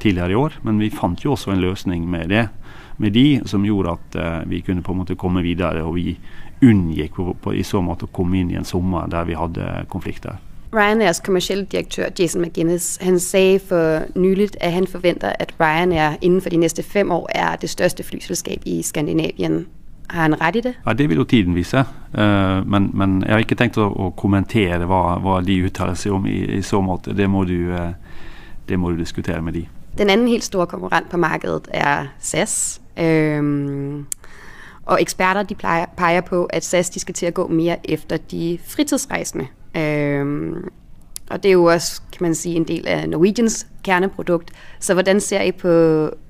tidligere 0.01 0.31
i 0.31 0.39
år. 0.39 0.59
Men 0.67 0.81
vi 0.81 0.91
fant 0.93 1.25
jo 1.25 1.33
også 1.35 1.55
en 1.55 1.63
løsning 1.63 2.05
med 2.09 2.29
det, 2.29 2.47
med 3.01 3.17
de 3.17 3.41
som 3.49 3.65
gjorde 3.65 3.97
at 3.97 4.45
vi 4.45 4.59
kunne 4.61 4.83
på 4.85 4.93
en 4.93 5.01
måte 5.01 5.17
komme 5.17 5.41
videre. 5.41 5.81
Og 5.81 5.97
vi 5.97 6.13
unngikk 6.61 7.15
på, 7.17 7.33
på, 7.41 7.55
i 7.57 7.65
så 7.65 7.81
måte 7.81 8.05
å 8.05 8.13
komme 8.13 8.37
inn 8.37 8.51
i 8.53 8.59
en 8.59 8.67
sommer 8.67 9.09
der 9.09 9.25
vi 9.25 9.37
hadde 9.37 9.87
konflikter. 9.89 10.37
Ryanairs 10.71 11.19
kommersielle 11.19 11.65
direktør 11.65 12.13
Jason 12.15 12.45
McGinnis 12.45 12.93
han 13.01 13.17
sagde 13.19 13.59
for 13.67 14.05
nylig 14.15 14.53
at 14.61 14.71
han 14.71 14.87
forventer 14.87 15.33
at 15.39 15.51
Ryanair 15.59 16.21
innenfor 16.21 16.53
de 16.53 16.61
neste 16.61 16.85
fem 16.85 17.11
år 17.11 17.27
er 17.35 17.57
det 17.59 17.73
største 17.73 18.05
flyselskap 18.07 18.63
i 18.69 18.79
Skandinavien. 18.85 19.65
Har 20.11 20.21
han 20.21 20.35
rett 20.35 20.55
i 20.55 20.61
det? 20.61 20.73
Ja, 20.85 20.93
Det 20.93 21.09
vil 21.09 21.17
jo 21.17 21.23
tiden 21.23 21.55
vise. 21.55 21.85
Uh, 22.17 22.67
men, 22.67 22.91
men, 22.93 23.21
jeg 23.23 23.31
har 23.31 23.39
ikke 23.39 23.55
tenkt 23.55 23.77
å, 23.79 23.87
å 23.87 24.09
kommentere 24.17 24.83
hva, 24.85 25.17
hva, 25.23 25.39
de 25.45 25.61
uttaler 25.63 25.95
seg 25.95 26.11
om 26.11 26.25
i, 26.27 26.41
i 26.57 26.61
så 26.61 26.81
måte. 26.83 27.15
Det 27.15 27.29
må, 27.29 27.45
du, 27.47 27.71
uh, 27.71 27.93
det 28.67 28.79
må, 28.79 28.91
du, 28.91 28.99
diskutere 28.99 29.41
med 29.41 29.55
de. 29.55 29.65
Den 29.97 30.09
anden 30.09 30.27
helt 30.27 30.43
store 30.43 30.67
konkurrent 30.67 31.09
på 31.11 31.19
markedet 31.19 31.71
er 31.71 32.11
SAS. 32.19 32.81
Um, 32.99 34.07
og 34.85 34.99
eksperter 34.99 35.47
de 35.47 35.55
peger 35.97 36.21
på 36.27 36.43
at 36.53 36.63
SAS 36.63 36.89
de 36.89 36.99
skal 36.99 37.15
til 37.15 37.31
å 37.31 37.37
gå 37.39 37.47
mer 37.47 37.79
efter 37.83 38.19
de 38.31 38.57
fritidsreisende. 38.67 39.47
Um, 39.75 40.67
og 41.31 41.43
det 41.43 41.51
er 41.51 41.59
jo 41.59 41.65
også 41.71 42.01
kan 42.21 42.27
man 42.27 42.35
sige, 42.35 42.59
en 42.59 42.67
del 42.69 42.85
av 42.85 43.07
Norwegians 43.09 43.63
kerneprodukt. 43.83 44.51
Så 44.79 44.93
hvordan 44.93 45.19
ser 45.23 45.41
I 45.41 45.51
på 45.57 45.71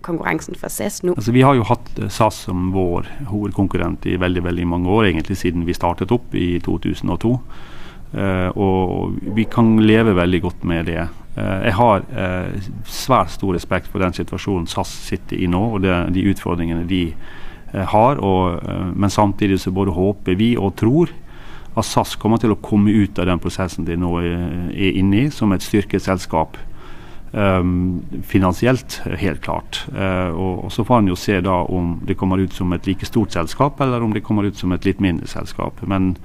konkurransen 0.06 0.56
fra 0.56 0.70
SAS 0.72 1.02
nå? 1.04 1.18
Altså, 1.18 1.34
vi 1.36 1.44
har 1.44 1.58
jo 1.58 1.68
hatt 1.68 1.90
eh, 2.00 2.08
SAS 2.08 2.46
som 2.48 2.70
vår 2.72 3.10
hovedkonkurrent 3.28 4.08
i 4.08 4.16
veldig 4.22 4.46
veldig 4.46 4.68
mange 4.72 4.90
år, 4.90 5.10
egentlig 5.10 5.38
siden 5.42 5.66
vi 5.68 5.76
startet 5.76 6.14
opp 6.16 6.36
i 6.36 6.62
2002. 6.64 7.34
Uh, 8.12 8.22
eh, 8.22 8.50
og 8.56 9.20
vi 9.36 9.46
kan 9.52 9.78
leve 9.84 10.16
veldig 10.16 10.42
godt 10.48 10.64
med 10.68 10.88
det. 10.92 11.08
Uh, 11.36 11.60
jeg 11.64 11.76
har 11.76 12.08
uh, 12.12 12.72
svært 12.88 13.36
stor 13.36 13.56
respekt 13.56 13.92
for 13.92 14.04
den 14.04 14.16
situasjonen 14.16 14.68
SAS 14.72 14.92
sitter 15.10 15.40
i 15.40 15.48
nå, 15.52 15.62
og 15.76 15.84
det, 15.84 15.96
de 16.16 16.28
utfordringene 16.32 16.88
de 16.88 17.06
har. 17.72 18.20
Og, 18.20 18.60
men 19.00 19.10
samtidig 19.10 19.62
så 19.64 19.72
både 19.72 19.94
håper 19.96 20.36
vi 20.36 20.58
og 20.60 20.74
tror 20.76 21.12
at 21.72 21.88
SAS 21.88 22.18
kommer 22.20 22.42
til 22.42 22.52
å 22.52 22.60
komme 22.60 22.92
ut 22.92 23.20
av 23.20 23.30
den 23.30 23.40
prosessen 23.40 23.88
de 23.88 23.96
nå 24.00 24.12
er 24.20 24.92
inne 24.92 25.26
i, 25.26 25.30
som 25.32 25.54
et 25.56 25.64
styrket 25.64 26.04
selskap. 26.04 26.60
Um, 27.32 28.02
finansielt, 28.28 28.98
helt 29.06 29.40
klart. 29.42 29.86
Uh, 29.96 30.36
og, 30.36 30.66
og, 30.66 30.72
Så 30.72 30.84
får 30.84 31.00
en 31.00 31.12
jo 31.14 31.16
se 31.16 31.38
da 31.40 31.62
om 31.64 31.94
det 32.04 32.18
kommer 32.20 32.42
ut 32.44 32.52
som 32.54 32.74
et 32.76 32.88
like 32.90 33.08
stort 33.08 33.32
selskap, 33.32 33.80
eller 33.80 34.04
om 34.04 34.12
det 34.12 34.24
kommer 34.24 34.44
ut 34.44 34.58
som 34.60 34.72
et 34.76 34.86
litt 34.86 35.00
mindre 35.00 35.28
selskap. 35.32 35.80
Men 35.88 36.18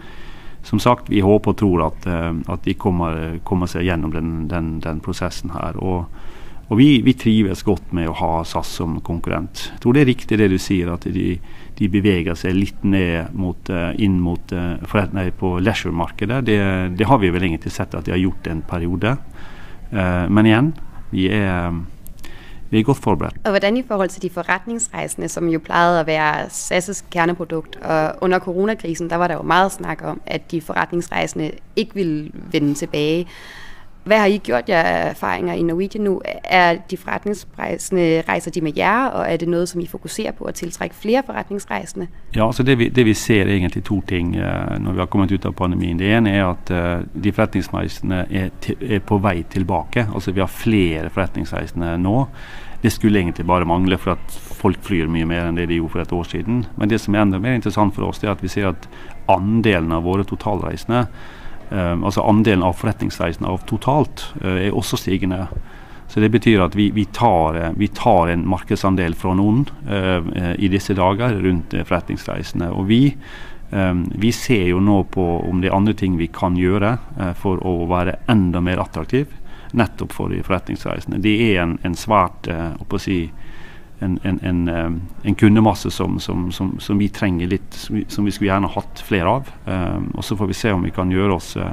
som 0.66 0.82
sagt, 0.82 1.06
vi 1.06 1.22
håper 1.22 1.54
og 1.54 1.60
tror 1.62 1.84
at, 1.86 2.08
uh, 2.10 2.34
at 2.50 2.66
de 2.66 2.74
kommer, 2.74 3.38
kommer, 3.46 3.70
seg 3.70 3.86
gjennom 3.86 4.10
den, 4.16 4.32
den, 4.50 4.80
den 4.82 4.98
prosessen 5.00 5.54
her. 5.54 5.78
Og, 5.78 6.10
og 6.66 6.80
vi, 6.80 6.98
vi, 7.06 7.14
trives 7.14 7.62
godt 7.62 7.94
med 7.94 8.10
å 8.10 8.18
ha 8.18 8.32
SAS 8.42 8.74
som 8.80 8.98
konkurrent. 8.98 9.68
Jeg 9.76 9.84
tror 9.84 9.94
det 9.94 10.02
er 10.02 10.10
riktig 10.10 10.40
det 10.42 10.50
du 10.50 10.58
sier, 10.58 10.90
at 10.90 11.06
de, 11.06 11.36
de 11.76 11.88
beveger 11.92 12.38
seg 12.38 12.56
litt 12.56 12.84
ned 12.84 13.34
mot, 13.36 13.70
uh, 13.72 13.90
inn 14.00 14.18
mot 14.22 14.54
nei, 15.12 15.28
på 15.36 15.56
leisure-markedet. 15.60 16.40
Det, 16.46 16.60
det, 16.96 17.08
har 17.08 17.20
vi 17.22 17.32
vel 17.34 17.48
egentlig 17.48 17.74
sett 17.74 17.94
at 17.94 18.06
de 18.06 18.14
har 18.14 18.22
gjort 18.22 18.48
en 18.50 18.62
periode. 18.66 19.16
men 19.86 20.46
igjen, 20.46 20.72
vi 21.12 21.28
er, 21.30 21.76
vi 22.70 22.80
er 22.80 22.82
godt 22.82 22.98
forberedt. 22.98 23.36
Og 23.44 23.50
Hvordan 23.50 23.76
i 23.76 23.84
forhold 23.88 24.08
til 24.08 24.22
de 24.22 24.30
forretningsreisende, 24.30 25.28
som 25.28 25.48
jo 25.48 25.60
pleide 25.62 26.00
å 26.00 26.06
være 26.06 26.48
SAS' 26.50 27.04
kjerneprodukt. 27.12 27.78
og 27.82 28.24
Under 28.26 28.38
koronakrisen 28.38 29.10
der 29.10 29.16
var 29.22 29.30
det 29.30 29.38
jo 29.38 29.46
mye 29.46 29.70
snakk 29.70 30.02
om 30.02 30.20
at 30.26 30.50
de 30.50 30.60
forretningsreisende 30.60 31.52
ikke 31.76 31.94
ville 31.94 32.32
vende 32.52 32.74
tilbake. 32.74 33.30
Hvad 34.06 34.18
har 34.18 34.26
I 34.26 34.38
gjort 34.38 34.68
jer 34.68 34.82
erfaringer 34.82 35.54
i 35.54 35.62
Norwegian 35.62 36.04
nu? 36.04 36.20
Er 36.44 36.76
de 36.90 36.96
forretningsreisende, 36.96 38.22
reiser 38.28 38.50
de 38.50 38.60
med 38.60 38.72
jer, 38.76 39.06
og 39.06 39.32
er 39.32 39.36
det 39.36 39.48
noe 39.48 39.66
som 39.66 39.80
I 39.80 39.86
fokuserer 39.90 40.30
på 40.32 40.46
å 40.46 40.52
tiltrekke 40.54 40.94
flere 40.94 41.24
forretningsreisende? 41.26 42.06
Ja, 42.36 42.46
altså 42.46 42.62
det 42.62 42.76
vi, 42.78 42.86
det 42.88 43.02
vi 43.08 43.14
ser 43.18 43.48
er 43.48 43.56
egentlig 43.56 43.82
to 43.84 43.98
ting 44.06 44.36
uh, 44.38 44.76
når 44.78 44.92
vi 44.92 45.02
har 45.02 45.08
kommet 45.10 45.32
ut 45.34 45.48
av 45.50 45.56
pandemien. 45.58 45.98
Det 45.98 46.06
ene 46.06 46.36
er 46.38 46.44
at 46.46 46.70
uh, 46.70 47.02
de 47.24 47.32
forretningsreisende 47.34 48.20
er, 48.30 48.52
er, 48.78 49.02
på 49.02 49.18
vei 49.18 49.40
tilbake. 49.50 50.06
Altså 50.14 50.30
Vi 50.30 50.40
har 50.40 50.54
flere 50.54 51.10
forretningsreisende 51.10 51.96
nå. 51.98 52.20
Det 52.82 52.92
skulle 52.92 53.18
egentlig 53.18 53.46
bare 53.46 53.66
mangle, 53.66 53.98
for 53.98 54.14
at 54.14 54.38
folk 54.60 54.78
flyr 54.86 55.10
mye 55.10 55.26
mer 55.26 55.48
enn 55.48 55.58
det 55.58 55.66
de 55.66 55.80
gjorde 55.80 55.96
for 55.96 56.04
et 56.04 56.14
år 56.14 56.30
siden. 56.30 56.62
Men 56.76 56.94
det 56.94 57.00
som 57.02 57.14
er 57.14 57.26
enda 57.26 57.42
mer 57.42 57.58
interessant 57.58 57.94
for 57.96 58.06
oss, 58.06 58.22
det 58.22 58.30
er 58.30 58.36
at 58.36 58.46
vi 58.46 58.52
ser 58.54 58.70
at 58.70 58.86
andelen 59.26 59.90
av 59.98 60.06
våre 60.06 60.22
totalreisende 60.22 61.08
altså 61.70 62.22
Andelen 62.22 62.62
av 62.62 62.76
forretningsreisende 62.78 63.50
av 63.50 63.64
totalt 63.66 64.28
uh, 64.42 64.54
er 64.68 64.74
også 64.74 64.98
stigende. 65.00 65.46
Så 66.08 66.20
Det 66.20 66.30
betyr 66.30 66.62
at 66.62 66.76
vi, 66.78 66.90
vi, 66.94 67.04
tar, 67.04 67.56
uh, 67.58 67.72
vi 67.76 67.88
tar, 67.88 68.30
en 68.30 68.46
markedsandel 68.48 69.14
fra 69.18 69.34
noen 69.34 69.66
uh, 69.88 70.54
i 70.58 70.70
disse 70.70 70.94
dager 70.94 71.40
rundt 71.42 71.74
forretningsreisende. 71.74 72.70
Og 72.70 72.86
vi, 72.90 73.00
um, 73.70 74.06
vi, 74.14 74.32
ser 74.32 74.68
jo 74.70 74.80
nå 74.80 75.02
på 75.10 75.26
om 75.48 75.60
det 75.60 75.72
er 75.72 75.76
andre 75.78 75.96
ting 75.98 76.18
vi 76.20 76.30
kan 76.30 76.56
gjøre 76.56 76.96
for 77.40 77.62
å 77.66 77.82
være 77.90 78.20
enda 78.30 78.62
mer 78.62 78.82
attraktiv 78.82 79.26
nettopp 79.76 80.14
for 80.14 80.30
de 80.32 80.38
forretningsreisende. 80.46 81.18
Det 81.20 81.34
er 81.50 81.64
en, 81.64 81.74
en 81.84 81.96
svært 81.98 82.46
å 82.48 83.00
si, 83.02 83.26
en, 83.98 84.18
en, 84.22 84.68
eh, 84.68 84.90
en 85.22 85.34
kundemasse 85.34 85.90
som, 85.90 86.20
som, 86.20 86.52
som, 86.52 86.74
som, 86.80 86.98
vi 86.98 87.08
trenger 87.08 87.48
litt, 87.48 87.78
som 88.08 88.24
vi 88.24 88.32
skulle 88.34 88.50
gjerne 88.50 88.72
hatt 88.74 89.02
flere 89.06 89.36
av. 89.38 89.52
Um, 89.64 90.10
og 90.14 90.24
Så 90.24 90.36
får 90.36 90.50
vi 90.52 90.58
se 90.58 90.72
om 90.72 90.84
vi 90.84 90.92
kan 90.94 91.12
gjøre 91.12 91.38
oss 91.38 91.54
uh, 91.56 91.72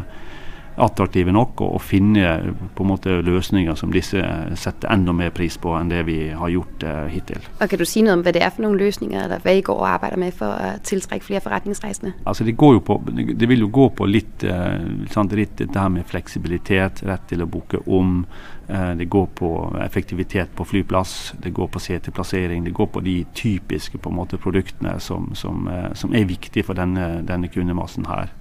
attraktive 0.82 1.32
nok 1.34 1.62
og, 1.62 1.76
og, 1.78 1.82
finne 1.84 2.54
på 2.76 2.86
en 2.86 2.90
måte 2.90 3.18
løsninger 3.26 3.76
som 3.78 3.92
disse 3.94 4.22
setter 4.60 4.92
enda 4.94 5.14
mer 5.16 5.34
pris 5.36 5.58
på 5.62 5.76
enn 5.78 5.92
det 5.92 6.04
vi 6.08 6.18
har 6.34 6.54
gjort 6.54 6.86
uh, 6.88 7.06
hittil. 7.12 7.44
Og 7.60 7.70
Kan 7.70 7.82
du 7.82 7.86
si 7.90 8.04
noe 8.06 8.18
om 8.18 8.24
hva 8.26 8.34
det 8.34 8.44
er 8.44 8.54
for 8.54 8.66
noen 8.66 8.80
løsninger, 8.80 9.20
eller 9.26 9.44
hva 9.44 9.54
I 9.54 9.64
går 9.66 9.82
og 9.84 9.90
arbeider 9.90 10.22
med 10.22 10.34
for 10.38 10.54
å 10.54 10.72
tiltrekke 10.86 11.28
flere 11.28 11.44
forretningsreisende? 11.46 12.16
Altså 12.26 12.48
Det, 12.48 12.58
går 12.58 12.78
jo 12.80 12.84
på, 12.88 13.00
det 13.12 13.50
vil 13.50 13.66
jo 13.66 13.70
gå 13.74 13.90
på 14.00 14.10
litt, 14.10 14.48
uh, 14.48 15.06
sant, 15.14 15.36
litt 15.38 15.58
det 15.62 15.72
her 15.76 15.94
med 15.94 16.08
fleksibilitet, 16.10 17.04
rett 17.08 17.30
til 17.30 17.46
å 17.46 17.50
booke 17.50 17.84
om. 17.86 18.24
Uh, 18.70 18.94
det 18.98 19.10
går 19.12 19.28
på 19.38 19.50
effektivitet 19.84 20.54
på 20.56 20.66
flyplass, 20.66 21.34
det 21.44 21.54
går 21.54 21.70
på 21.70 21.82
seteplassering, 21.84 22.64
det 22.64 22.74
går 22.74 22.90
på 22.96 23.04
de 23.04 23.18
typiske 23.36 24.00
på 24.00 24.10
en 24.10 24.18
måte, 24.22 24.40
produktene 24.42 24.96
som, 25.04 25.34
som, 25.36 25.68
som 25.94 26.16
er 26.16 26.30
viktige 26.30 26.66
for 26.66 26.80
denne, 26.80 27.20
denne 27.28 27.52
kundemassen 27.52 28.08
her. 28.08 28.32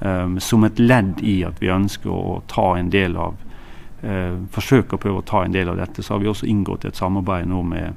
Um, 0.00 0.36
som 0.38 0.62
et 0.62 0.78
ledd 0.78 1.18
i 1.26 1.40
at 1.42 1.58
vi 1.58 1.72
ønsker 1.74 2.12
å 2.14 2.36
ta 2.46 2.76
en 2.78 2.90
del 2.94 3.16
av 3.18 3.34
uh, 4.04 4.36
forsøke 4.54 4.94
å 4.94 5.00
prøve 5.02 5.24
å 5.24 5.26
ta 5.26 5.40
en 5.42 5.56
del 5.56 5.72
av 5.72 5.80
dette, 5.80 6.04
så 6.06 6.14
har 6.14 6.22
vi 6.22 6.30
også 6.30 6.46
inngått 6.46 6.86
et 6.86 6.98
samarbeid 6.98 7.48
nå 7.50 7.64
med 7.66 7.96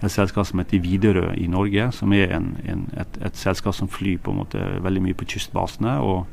et 0.00 0.12
selskap 0.12 0.46
som 0.46 0.62
heter 0.62 0.78
Widerøe 0.84 1.34
i 1.42 1.48
Norge. 1.50 1.90
Som 1.96 2.14
er 2.14 2.30
en, 2.36 2.52
en, 2.64 2.86
et, 2.94 3.18
et, 3.18 3.36
selskap 3.36 3.74
som 3.74 3.90
flyr 3.90 4.20
på 4.22 4.30
en 4.30 4.40
måte 4.44 4.62
veldig 4.84 5.02
mye 5.08 5.18
på 5.18 5.26
kystbasene. 5.34 5.98
og 5.98 6.26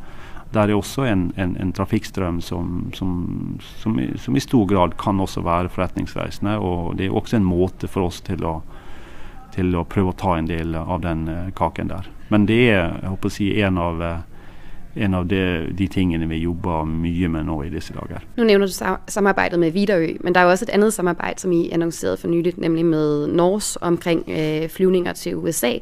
Der 0.54 0.70
er 0.70 0.78
også 0.78 1.04
en, 1.10 1.32
en 1.36 1.74
trafikkstrøm 1.74 2.40
som, 2.42 2.92
som, 2.94 3.60
som, 3.82 4.00
i, 4.00 4.12
som, 4.22 4.36
i, 4.36 4.44
stor 4.44 4.66
grad 4.70 4.96
kan 5.02 5.20
også 5.20 5.42
være 5.42 5.74
forretningsreisende. 5.74 6.58
og 6.60 6.98
Det 6.98 7.08
er 7.08 7.18
også 7.18 7.42
en 7.42 7.50
måte 7.50 7.88
for 7.88 8.08
oss 8.08 8.22
til 8.22 8.46
å, 8.46 8.62
til 9.56 9.76
å 9.76 9.84
prøve 9.84 10.14
å 10.14 10.20
ta 10.22 10.38
en 10.38 10.48
del 10.48 10.78
av 10.78 11.02
den 11.02 11.28
uh, 11.28 11.52
kaken 11.58 11.90
der. 11.90 12.08
Men 12.30 12.46
det 12.46 12.64
er 12.70 12.82
jeg 13.02 13.10
håper 13.10 13.34
å 13.34 13.38
si, 13.40 13.52
en 13.62 13.78
av 13.82 14.02
uh, 14.02 14.18
en 14.98 15.14
av 15.14 15.28
de, 15.30 15.42
de, 15.78 15.88
tingene 15.88 16.28
vi 16.30 16.42
jobber 16.42 16.86
mye 16.90 17.30
med 17.32 17.48
nå 17.48 17.62
i 17.66 17.72
disse 17.74 17.94
dager. 17.96 18.26
Nå 18.38 18.48
nevner 18.48 18.68
du 18.68 18.76
samarbeidet 19.12 19.60
med 19.60 19.74
Widerøe, 19.76 20.18
men 20.24 20.34
det 20.34 20.42
er 20.42 20.48
jo 20.48 20.56
også 20.56 20.68
et 20.68 20.76
annet 20.76 20.94
samarbeid 20.94 21.42
som 21.44 21.54
I 21.54 21.68
annonserte 21.74 22.22
for 22.22 22.34
nylig, 22.34 22.58
nemlig 22.58 22.86
med 22.86 23.34
Norse 23.38 23.80
omkring 23.82 24.24
øh, 24.28 24.70
flyvninger 24.70 25.14
til 25.14 25.36
USA. 25.36 25.78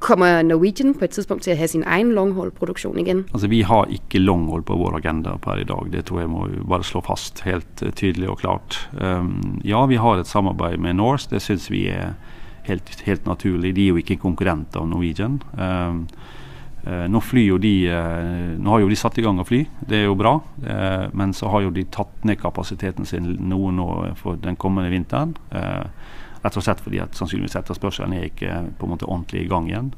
Kommer 0.00 0.42
Norwegian 0.42 0.94
på 0.94 1.04
et 1.04 1.12
tidspunkt 1.12 1.44
til 1.44 1.52
å 1.52 1.58
ha 1.60 1.66
sin 1.68 1.82
egen 1.84 2.14
longhold-produksjon 2.16 3.02
igjen? 3.02 3.26
Altså 3.34 3.50
Vi 3.52 3.60
har 3.68 3.90
ikke 3.92 4.22
longhold 4.22 4.64
på 4.64 4.78
vår 4.80 4.96
agenda 4.96 5.34
per 5.44 5.60
i 5.60 5.66
dag. 5.68 5.90
Det 5.92 6.06
tror 6.08 6.22
jeg 6.22 6.30
må 6.32 6.46
bare 6.70 6.86
slå 6.88 7.02
fast 7.04 7.42
helt 7.44 7.84
uh, 7.84 7.92
tydelig 7.92 8.30
og 8.32 8.40
klart. 8.40 8.78
Um, 8.96 9.60
ja, 9.64 9.84
vi 9.90 10.00
har 10.00 10.22
et 10.22 10.30
samarbeid 10.30 10.80
med 10.80 10.96
Norse. 10.96 11.28
Det 11.28 11.42
syns 11.44 11.68
vi 11.68 11.84
er 11.92 12.14
helt, 12.64 12.94
helt, 13.04 13.28
naturlig. 13.28 13.74
De 13.76 13.84
er 13.84 13.92
jo 13.92 14.00
ikke 14.00 14.16
konkurrenter 14.24 14.80
av 14.80 14.88
Norwegian. 14.88 15.42
Um, 15.52 16.06
nå 16.82 17.20
flyr 17.20 17.44
jo 17.44 17.58
de 17.60 17.74
eh, 17.92 18.56
Nå 18.56 18.72
har 18.72 18.80
jo 18.80 18.88
de 18.88 18.96
satt 18.96 19.18
i 19.20 19.24
gang 19.24 19.40
å 19.40 19.46
fly, 19.46 19.64
det 19.88 19.98
er 20.00 20.06
jo 20.08 20.16
bra. 20.18 20.38
Eh, 20.64 21.08
men 21.12 21.34
så 21.36 21.50
har 21.52 21.66
jo 21.66 21.74
de 21.74 21.84
tatt 21.92 22.24
ned 22.24 22.40
kapasiteten 22.40 23.08
sin 23.08 23.34
noe 23.50 23.72
nå 23.74 23.88
for 24.20 24.40
den 24.40 24.56
kommende 24.60 24.92
vinteren. 24.92 25.34
Rett 26.40 26.56
og 26.56 26.64
slett 26.64 26.80
fordi 26.80 27.02
at 27.02 27.16
sannsynligvis 27.18 27.58
etterspørselen 27.60 28.16
er 28.16 28.30
ikke 28.30 28.62
på 28.78 28.88
en 28.88 28.94
måte 28.94 29.08
ordentlig 29.08 29.44
i 29.44 29.50
gang 29.50 29.68
igjen. 29.68 29.90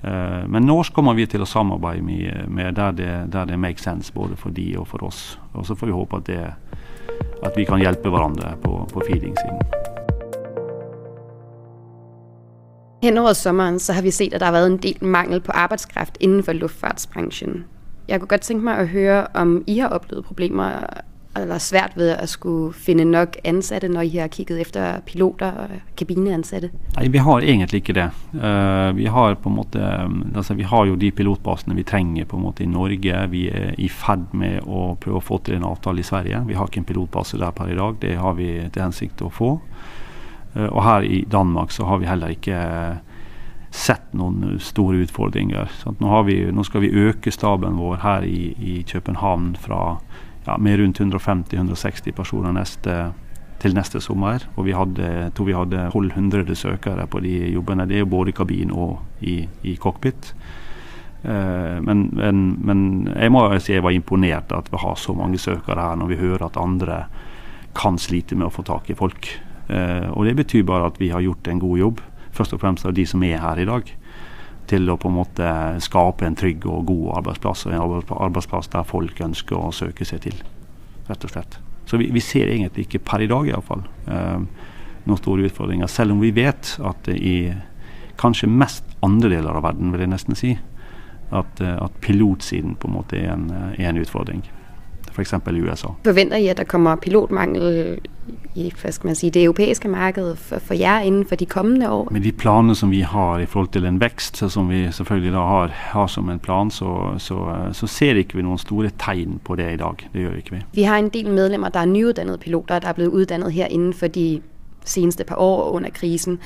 Men 0.00 0.64
nå 0.64 0.78
kommer 0.94 1.16
vi 1.18 1.26
til 1.28 1.42
å 1.42 1.48
samarbeide 1.50 2.06
med, 2.06 2.46
med 2.54 2.78
der, 2.78 2.94
det, 2.96 3.10
der, 3.34 3.50
det, 3.50 3.58
makes 3.60 3.84
sense 3.84 4.14
både 4.14 4.38
for 4.38 4.54
de 4.54 4.70
og 4.78 4.86
for 4.88 5.04
oss. 5.10 5.36
Og 5.52 5.66
så 5.68 5.76
får 5.76 5.90
vi 5.90 5.98
håpe 5.98 6.22
at, 6.22 6.30
det, 6.30 7.18
at 7.42 7.58
vi 7.58 7.68
kan 7.68 7.82
hjelpe 7.82 8.14
hverandre 8.14 8.54
på, 8.62 8.78
på 8.94 9.08
feeding-siden. 9.10 9.87
Henover 13.02 13.32
sommeren 13.32 13.78
så 13.78 13.92
har 13.92 14.02
vi 14.02 14.10
sett 14.10 14.32
at 14.34 14.42
det 14.42 14.46
har 14.48 14.56
vært 14.56 14.72
en 14.72 14.80
del 14.82 15.02
mangel 15.06 15.42
på 15.44 15.54
arbeidskraft 15.54 16.16
innenfor 16.18 16.56
luftfartsbransjen. 16.58 17.60
Jeg 18.08 18.18
kunne 18.18 18.32
godt 18.32 18.48
tenke 18.48 18.66
meg 18.66 18.80
å 18.82 18.88
høre 18.90 19.18
om 19.38 19.60
I 19.70 19.76
har 19.84 19.94
opplevd 19.94 20.26
problemer 20.26 21.04
eller 21.38 21.60
svært 21.62 21.94
ved 21.94 22.16
å 22.16 22.26
skulle 22.26 22.72
finne 22.74 23.04
nok 23.06 23.36
ansatte 23.46 23.86
når 23.92 24.08
I 24.08 24.22
har 24.24 24.32
kikket 24.32 24.62
etter 24.64 25.04
piloter 25.06 25.60
og 25.62 25.74
kabineansatte? 26.00 26.72
Nei, 26.96 27.04
vi 27.14 27.22
har 27.22 27.46
egentlig 27.46 27.84
ikke 27.84 27.94
det. 28.00 28.08
Uh, 28.34 28.90
vi, 28.96 29.06
har 29.14 29.36
på 29.38 29.52
en 29.52 29.58
måte, 29.60 29.92
altså, 30.34 30.56
vi 30.58 30.66
har 30.66 30.88
jo 30.88 30.98
de 30.98 31.12
pilotbasene 31.14 31.76
vi 31.78 31.86
trenger 31.86 32.26
på 32.26 32.40
en 32.40 32.46
måte 32.48 32.66
i 32.66 32.70
Norge. 32.72 33.22
Vi 33.30 33.44
er 33.52 33.78
i 33.78 33.86
ferd 33.92 34.26
med 34.34 34.66
å 34.66 34.96
prøve 34.98 35.20
å 35.20 35.26
få 35.28 35.38
til 35.46 35.60
en 35.60 35.68
avtale 35.70 36.02
i 36.02 36.08
Sverige. 36.10 36.42
Vi 36.48 36.58
har 36.58 36.66
ikke 36.66 36.82
en 36.82 36.90
pilotbase 36.90 37.38
der 37.38 37.54
per 37.54 37.70
i 37.70 37.78
dag. 37.78 38.02
Det 38.02 38.16
har 38.18 38.34
vi 38.40 38.50
til 38.64 38.88
hensikt 38.88 39.22
å 39.22 39.30
få. 39.30 39.54
Eh, 40.54 40.68
og 40.68 40.82
her 40.84 41.06
i 41.06 41.24
Danmark 41.30 41.72
så 41.74 41.86
har 41.88 42.00
vi 42.02 42.08
heller 42.08 42.34
ikke 42.34 42.56
eh, 42.56 42.98
sett 43.74 44.14
noen 44.16 44.58
store 44.62 45.04
utfordringer. 45.04 45.70
Nå, 46.00 46.22
vi, 46.28 46.40
nå, 46.52 46.64
skal 46.64 46.84
vi 46.86 46.94
øke 47.08 47.32
staben 47.34 47.78
vår 47.78 48.00
her 48.04 48.26
i, 48.26 48.52
i 48.56 48.82
København 48.88 49.54
fra 49.60 49.98
ja, 50.46 50.56
med 50.56 50.80
rundt 50.80 51.00
150-160 51.00 52.14
personer 52.16 52.54
neste, 52.56 52.96
til 53.60 53.76
neste 53.76 54.00
sommer. 54.00 54.46
Og 54.56 54.64
vi 54.68 54.76
hadde, 54.76 55.28
tror 55.36 55.50
vi 55.50 55.56
hadde 55.56 55.84
1200 55.90 56.56
søkere 56.56 57.06
på 57.06 57.20
de 57.24 57.34
jobbene. 57.52 57.86
Det 57.88 57.98
er 57.98 58.06
jo 58.06 58.14
både 58.14 58.32
i 58.32 58.38
kabin 58.38 58.72
og 58.72 58.98
i, 59.20 59.42
i 59.68 59.76
cockpit. 59.76 60.32
Uh, 61.18 61.82
men, 61.82 62.04
men, 62.14 62.42
men, 62.62 62.80
jeg 63.10 63.32
må 63.34 63.40
si 63.58 63.72
jeg 63.74 63.82
var 63.82 63.90
imponert 63.90 64.52
at 64.54 64.68
vi 64.70 64.78
har 64.78 64.94
så 64.94 65.12
mange 65.18 65.40
søkere 65.42 65.82
her, 65.82 65.98
når 65.98 66.12
vi 66.12 66.20
hører 66.20 66.44
at 66.46 66.60
andre 66.62 67.00
kan 67.76 67.98
slite 67.98 68.38
med 68.38 68.46
å 68.48 68.54
få 68.54 68.62
tak 68.66 68.88
i 68.88 68.96
folk. 68.96 69.26
Eh, 69.68 70.08
og 70.14 70.24
det 70.24 70.36
betyr 70.38 70.66
bare 70.68 70.88
at 70.88 71.00
vi 71.00 71.10
har 71.12 71.24
gjort 71.24 71.48
en 71.48 71.60
god 71.62 71.78
jobb, 71.78 72.02
først 72.32 72.54
og 72.56 72.62
fremst 72.62 72.86
av 72.88 72.94
de 72.96 73.04
som 73.08 73.22
er 73.26 73.40
her 73.42 73.60
i 73.60 73.68
dag. 73.68 73.90
Til 74.68 74.90
å 74.92 74.98
på 75.00 75.08
en 75.08 75.16
måte 75.16 75.52
skape 75.84 76.26
en 76.26 76.36
trygg 76.36 76.66
og 76.68 76.86
god 76.88 77.20
arbeidsplass, 77.22 77.66
og 77.66 77.74
en 77.74 78.16
arbeidsplass 78.18 78.68
der 78.72 78.88
folk 78.88 79.20
ønsker 79.24 79.56
å 79.56 79.72
søke 79.72 80.08
seg 80.08 80.24
til. 80.28 80.44
rett 81.08 81.24
og 81.24 81.30
slett. 81.32 81.54
Så 81.88 81.96
vi, 81.96 82.10
vi 82.12 82.20
ser 82.20 82.50
egentlig 82.52 82.84
ikke 82.84 83.00
per 83.00 83.22
i 83.24 83.28
dag 83.30 83.46
iallfall 83.48 83.80
eh, 84.12 84.42
noen 85.08 85.20
store 85.20 85.46
utfordringer. 85.48 85.88
Selv 85.88 86.12
om 86.12 86.20
vi 86.20 86.34
vet 86.36 86.74
at 86.84 87.08
i 87.08 87.54
kanskje 88.20 88.50
mest 88.50 88.84
andre 89.00 89.30
deler 89.32 89.56
av 89.56 89.64
verden, 89.64 89.94
vil 89.94 90.04
jeg 90.04 90.12
nesten 90.12 90.36
si, 90.36 90.52
at, 91.32 91.62
eh, 91.64 91.78
at 91.80 91.96
pilotsiden 92.04 92.76
på 92.76 92.90
en 92.90 92.96
måte 92.98 93.16
er 93.16 93.32
en, 93.32 93.48
er 93.72 93.88
en 93.88 94.02
utfordring. 94.02 94.44
f.eks. 95.18 95.32
i 95.32 95.60
USA. 95.60 95.88
Forventer 96.04 96.36
I, 96.36 96.46
at 96.46 96.56
der 96.56 96.64
kommer 96.64 96.96
pilotmangel 96.96 97.98
i 98.54 98.72
hvad 98.80 98.92
skal 98.92 99.06
man 99.06 99.14
sige, 99.14 99.30
det 99.30 99.44
europæiske 99.44 99.88
marked 99.88 100.36
for, 100.36 100.58
for 100.58 100.74
jer 100.74 101.00
inden 101.00 101.26
for 101.26 101.36
de 101.36 101.46
kommende 101.46 101.90
år? 101.90 102.08
Med 102.10 102.20
de 102.20 102.32
planer 102.32 102.74
som 102.74 102.90
vi 102.90 103.00
har 103.00 103.38
i 103.38 103.46
forhold 103.46 103.68
til 103.68 103.84
en 103.84 104.00
vekst, 104.00 104.36
som 104.36 104.70
vi 104.70 104.92
selvfølgelig 104.92 105.32
da 105.32 105.38
har, 105.38 105.66
har 105.66 106.06
som 106.06 106.30
en 106.30 106.38
plan, 106.38 106.70
så, 106.70 107.14
så, 107.18 107.54
så 107.72 107.86
ser 107.86 108.14
ikke 108.14 108.34
vi 108.34 108.42
noen 108.42 108.58
store 108.58 108.90
tegn 108.98 109.40
på 109.44 109.56
det 109.56 109.72
i 109.72 109.76
dag. 109.76 109.96
Det 110.12 110.20
gjør 110.20 110.36
ikke 110.36 110.50
vi. 110.50 110.62
Vi 110.72 110.82
har 110.82 110.98
en 110.98 111.08
del 111.08 111.30
medlemmer, 111.30 111.68
der 111.68 111.80
er 111.80 111.86
nyuddannede 111.86 112.38
piloter, 112.38 112.78
der 112.78 112.88
er 112.88 112.92
blevet 112.92 113.10
uddannet 113.10 113.52
her 113.52 113.66
inden 113.66 113.92
for 113.92 114.06
de 114.06 114.40
seneste 114.84 115.24
par 115.24 115.36
år 115.36 115.70
under 115.70 115.90
krisen. 115.90 116.38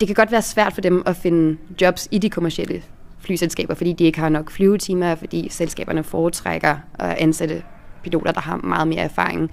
Det 0.00 0.08
kan 0.08 0.14
godt 0.14 0.32
være 0.32 0.42
svært 0.42 0.72
for 0.72 0.80
dem 0.80 1.02
at 1.06 1.16
finne 1.16 1.56
jobs 1.80 2.08
i 2.10 2.18
de 2.18 2.30
kommercielle 2.30 2.82
flyselskaber, 3.20 3.74
fordi 3.74 3.92
de 3.92 4.04
ikke 4.04 4.20
har 4.20 4.28
nok 4.28 4.50
flyvetimer, 4.50 5.14
fordi 5.14 5.48
selskaberne 5.50 6.04
foretrækker 6.04 6.76
at 6.94 7.16
ansætte 7.18 7.62
piloter, 8.02 8.32
der 8.32 8.40
har 8.40 8.56
meget 8.56 8.88
mere 8.88 9.00
erfaring. 9.00 9.50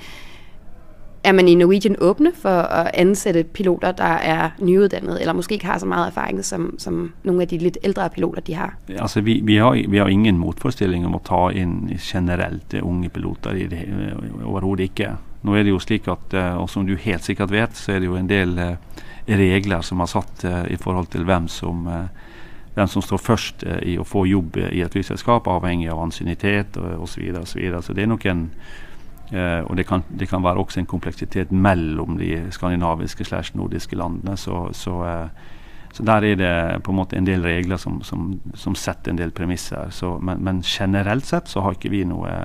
Er 1.23 1.31
man 1.31 1.47
i 1.47 1.55
Norwegian 1.55 1.95
åbne 2.01 2.31
for 2.35 2.61
at 2.61 2.91
ansætte 2.93 3.43
piloter, 3.43 3.91
der 3.91 4.03
er 4.03 4.49
nyuddannede, 4.61 5.19
eller 5.19 5.33
måske 5.33 5.53
ikke 5.53 5.65
har 5.65 5.77
så 5.77 5.85
meget 5.85 6.07
erfaring, 6.07 6.45
som, 6.45 6.75
som 6.79 7.13
nogle 7.23 7.41
af 7.41 7.47
de 7.47 7.57
lidt 7.57 7.77
ældre 7.83 8.09
piloter, 8.09 8.41
de 8.41 8.53
har? 8.53 8.77
Altså, 8.89 9.21
vi, 9.21 9.41
vi, 9.43 9.55
har, 9.55 9.89
vi 9.89 9.97
har 9.97 10.07
ingen 10.07 10.37
motforestilling 10.37 11.05
om 11.05 11.15
å 11.17 11.21
ta 11.25 11.49
inn 11.49 11.97
generelt 11.97 12.77
unge 12.81 13.09
piloter. 13.09 13.57
i 13.57 13.65
det 13.67 13.81
Overhodet 14.43 14.83
ikke. 14.83 15.15
Nå 15.41 15.55
er 15.55 15.63
det 15.65 15.73
jo 15.73 15.79
slik 15.81 16.07
at, 16.07 16.33
eh, 16.33 16.57
og 16.61 16.69
som 16.69 16.85
du 16.85 16.95
helt 16.95 17.25
sikkert 17.25 17.51
vet, 17.51 17.73
så 17.77 17.95
er 17.95 17.99
det 17.99 18.09
jo 18.09 18.19
en 18.21 18.29
del 18.29 18.57
eh, 18.59 18.77
regler 19.27 19.81
som 19.81 20.01
er 20.01 20.09
satt 20.09 20.45
eh, 20.45 20.63
i 20.73 20.77
forhold 20.77 21.09
til 21.13 21.25
hvem 21.25 21.47
som 21.47 21.89
hvem 22.75 22.89
som 22.91 23.03
står 23.03 23.21
først 23.23 23.63
i 23.87 23.95
å 23.97 24.03
få 24.07 24.25
jobb 24.27 24.57
i 24.67 24.81
et 24.83 24.91
flyselskap, 24.91 25.47
avhengig 25.47 25.87
av 25.91 26.01
ansiennitet 26.03 26.75
osv. 26.77 26.99
Så, 26.99 27.45
så, 27.53 27.59
videre. 27.59 27.81
så 27.81 27.95
det 27.95 28.03
er 28.03 28.11
nok 28.11 28.27
en 28.31 28.49
Uh, 29.33 29.65
og 29.65 29.77
det 29.77 29.87
kan, 29.89 30.03
det 30.19 30.27
kan, 30.29 30.43
være 30.43 30.61
også 30.61 30.79
en 30.79 30.85
kompleksitet 30.85 31.51
mellom 31.51 32.19
de 32.19 32.43
skandinaviske 32.53 33.25
slash 33.25 33.55
nordiske 33.57 33.97
landene. 33.97 34.37
Så, 34.37 34.67
så, 34.77 34.99
uh, 35.01 35.29
så, 35.93 36.03
der 36.05 36.27
er 36.29 36.35
det 36.35 36.83
på 36.85 36.93
en 36.93 36.99
måte 36.99 37.17
en 37.17 37.25
del 37.25 37.41
regler 37.41 37.81
som, 37.81 38.03
som, 38.03 38.35
som 38.53 38.75
setter 38.77 39.11
en 39.11 39.17
del 39.17 39.33
premisser. 39.33 39.89
Så, 39.89 40.17
men, 40.21 40.43
men, 40.45 40.61
generelt 40.61 41.25
sett 41.25 41.49
så 41.49 41.65
har 41.65 41.73
ikke 41.73 41.89
vi 41.89 42.03
noe 42.05 42.35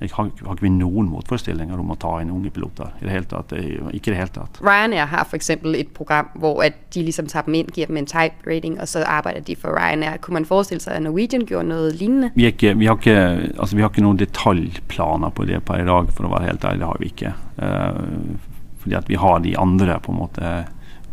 jeg 0.00 0.10
har, 0.12 0.30
har, 0.46 0.56
ikke 0.58 0.70
noen 0.74 1.06
motforestillinger 1.08 1.78
om 1.78 1.92
å 1.94 1.96
ta 2.00 2.16
inn 2.20 2.32
unge 2.34 2.50
piloter. 2.52 2.90
i 3.00 3.06
det 3.06 3.12
hele 3.12 3.28
tatt. 3.30 3.52
Ikke 3.94 4.10
det 4.10 4.18
hele 4.18 4.32
tatt. 4.34 4.58
Ryanair 4.60 5.06
har 5.12 5.24
f.eks. 5.24 5.50
et 5.50 5.92
program 5.94 6.32
hvor 6.34 6.64
at 6.64 6.76
de 6.94 7.04
liksom 7.06 7.28
tar 7.30 7.46
dem 7.46 7.54
inn, 7.60 7.70
gir 7.74 7.86
dem 7.86 8.00
en 8.02 8.10
type 8.10 8.42
rating, 8.46 8.76
og 8.80 8.90
så 8.90 9.04
arbeider 9.06 9.44
de 9.46 9.56
for 9.56 9.76
Ryanair. 9.78 10.18
Kunne 10.18 10.40
man 10.42 10.48
forestille 10.50 10.82
seg 10.82 10.98
at 10.98 11.06
Norwegian 11.06 11.46
gjorde 11.46 11.70
noe 11.70 11.92
lignende? 11.94 12.32
Vi, 12.34 12.48
ikke, 12.50 12.74
vi, 12.80 12.90
har 12.90 12.98
ikke, 12.98 13.18
altså, 13.56 13.76
vi, 13.76 13.84
har 13.84 13.92
ikke, 13.92 14.04
noen 14.04 14.20
detaljplaner 14.20 15.34
på 15.34 15.46
det 15.48 15.62
per 15.64 15.84
i 15.84 15.88
dag, 15.88 16.10
for 16.12 16.26
å 16.26 16.34
være 16.34 16.50
helt 16.50 16.66
ærlig. 16.68 16.82
Det 16.82 16.90
har 16.90 17.02
vi 17.02 17.12
ikke. 17.12 17.34
Uh, 17.62 18.80
fordi 18.84 18.96
at 18.98 19.08
vi 19.08 19.20
har 19.20 19.44
de 19.46 19.56
andre 19.56 20.00
på 20.02 20.12
en 20.12 20.24
måte 20.24 20.56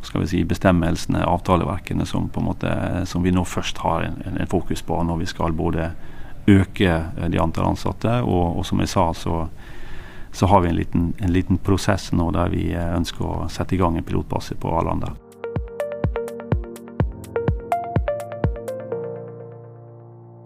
skal 0.01 0.23
vi 0.23 0.31
si, 0.31 0.39
bestemmelsene, 0.49 1.21
avtaleverkene, 1.29 2.07
som, 2.09 2.25
på 2.33 2.41
en 2.41 2.47
måte, 2.47 2.71
som 3.05 3.21
vi 3.21 3.33
nå 3.33 3.43
først 3.45 3.83
har 3.83 4.07
en, 4.07 4.17
en 4.33 4.49
fokus 4.49 4.81
på 4.81 4.97
når 5.05 5.21
vi 5.21 5.29
skal 5.29 5.53
både 5.53 5.91
øke 6.51 6.91
eh, 6.91 7.27
de 7.31 7.41
antall 7.41 7.71
ansatte. 7.71 8.21
Og, 8.21 8.57
og, 8.57 8.65
som 8.65 8.79
jeg 8.79 8.89
sa, 8.89 9.11
så, 9.13 9.47
så 10.31 10.47
har 10.51 10.61
vi 10.61 10.69
en 10.69 10.75
liten, 10.75 11.13
en 11.21 11.33
liten, 11.33 11.57
prosess 11.57 12.11
nå 12.13 12.31
der 12.35 12.53
vi 12.53 12.71
eh, 12.73 12.95
ønsker 12.97 13.25
å 13.25 13.49
sette 13.49 13.75
i 13.75 13.81
gang 13.81 13.97
en 13.97 14.07
pilotbase 14.07 14.57
på 14.59 14.71
Arlanda. 14.77 15.13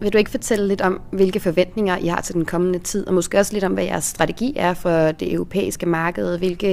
Vil 0.00 0.12
du 0.12 0.18
ikke 0.20 0.36
fortelle 0.36 0.68
litt 0.68 0.82
om 0.84 0.98
hvilke 1.16 1.40
forventninger 1.40 2.02
I 2.04 2.10
har 2.12 2.20
til 2.22 2.36
den 2.36 2.44
kommende 2.46 2.78
tid, 2.78 3.06
og 3.08 3.14
måske 3.14 3.40
også 3.40 3.56
litt 3.56 3.64
om 3.64 3.74
hva 3.74 3.86
deres 3.88 4.12
strategi 4.12 4.52
er 4.56 4.76
for 4.78 5.16
det 5.16 5.32
europæiske 5.32 5.88
markedet? 5.88 6.38
Hvilke 6.38 6.72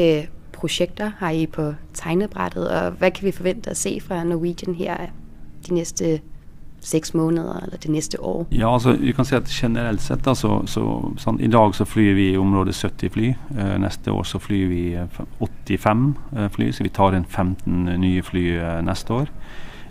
prosjekter 0.53 1.15
har 1.17 1.31
I 1.31 1.47
på 1.47 1.71
tegnebrettet, 1.93 2.67
og 2.67 2.99
hva 2.99 3.09
kan 3.09 3.25
vi 3.25 3.31
forvente 3.31 3.71
å 3.71 3.79
se 3.79 3.95
fra 4.03 4.21
Norwegian 4.27 4.75
her 4.75 5.09
de 5.63 5.73
neste 5.79 6.19
seks 6.83 7.13
måneder 7.15 7.63
eller 7.63 7.81
til 7.81 7.93
neste 7.95 8.19
år? 8.19 8.45
Ja, 8.51 8.73
altså 8.73 8.93
vi 8.99 9.13
kan 9.15 9.27
si 9.27 9.35
at 9.37 9.51
generelt 9.51 10.03
sett 10.03 10.23
da, 10.25 10.35
så, 10.35 10.61
så 10.69 10.85
sånn, 11.21 11.39
I 11.43 11.51
dag 11.51 11.75
så 11.77 11.87
flyr 11.87 12.13
vi 12.17 12.29
i 12.33 12.39
området 12.39 12.75
70 12.75 13.13
fly. 13.15 13.33
Eh, 13.57 13.75
neste 13.81 14.13
år 14.13 14.27
så 14.27 14.41
flyr 14.43 14.71
vi 14.71 14.83
85 15.39 16.07
eh, 16.35 16.49
fly, 16.53 16.71
så 16.73 16.87
vi 16.87 16.93
tar 16.93 17.17
inn 17.17 17.27
15 17.27 17.95
nye 18.03 18.23
fly 18.25 18.47
eh, 18.57 18.81
neste 18.85 19.21
år. 19.21 19.31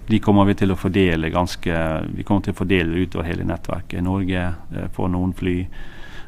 De 0.06 0.18
kommer 0.18 0.44
vi 0.44 0.56
til 0.58 0.72
å 0.74 0.76
fordele 0.76 1.30
ganske 1.30 1.74
Vi 2.16 2.24
kommer 2.26 2.42
til 2.42 2.54
å 2.54 2.58
fordele 2.58 3.04
utover 3.04 3.28
hele 3.28 3.46
nettverket. 3.46 4.02
Norge 4.04 4.46
eh, 4.48 4.88
får 4.92 5.12
noen 5.14 5.34
fly. 5.38 5.56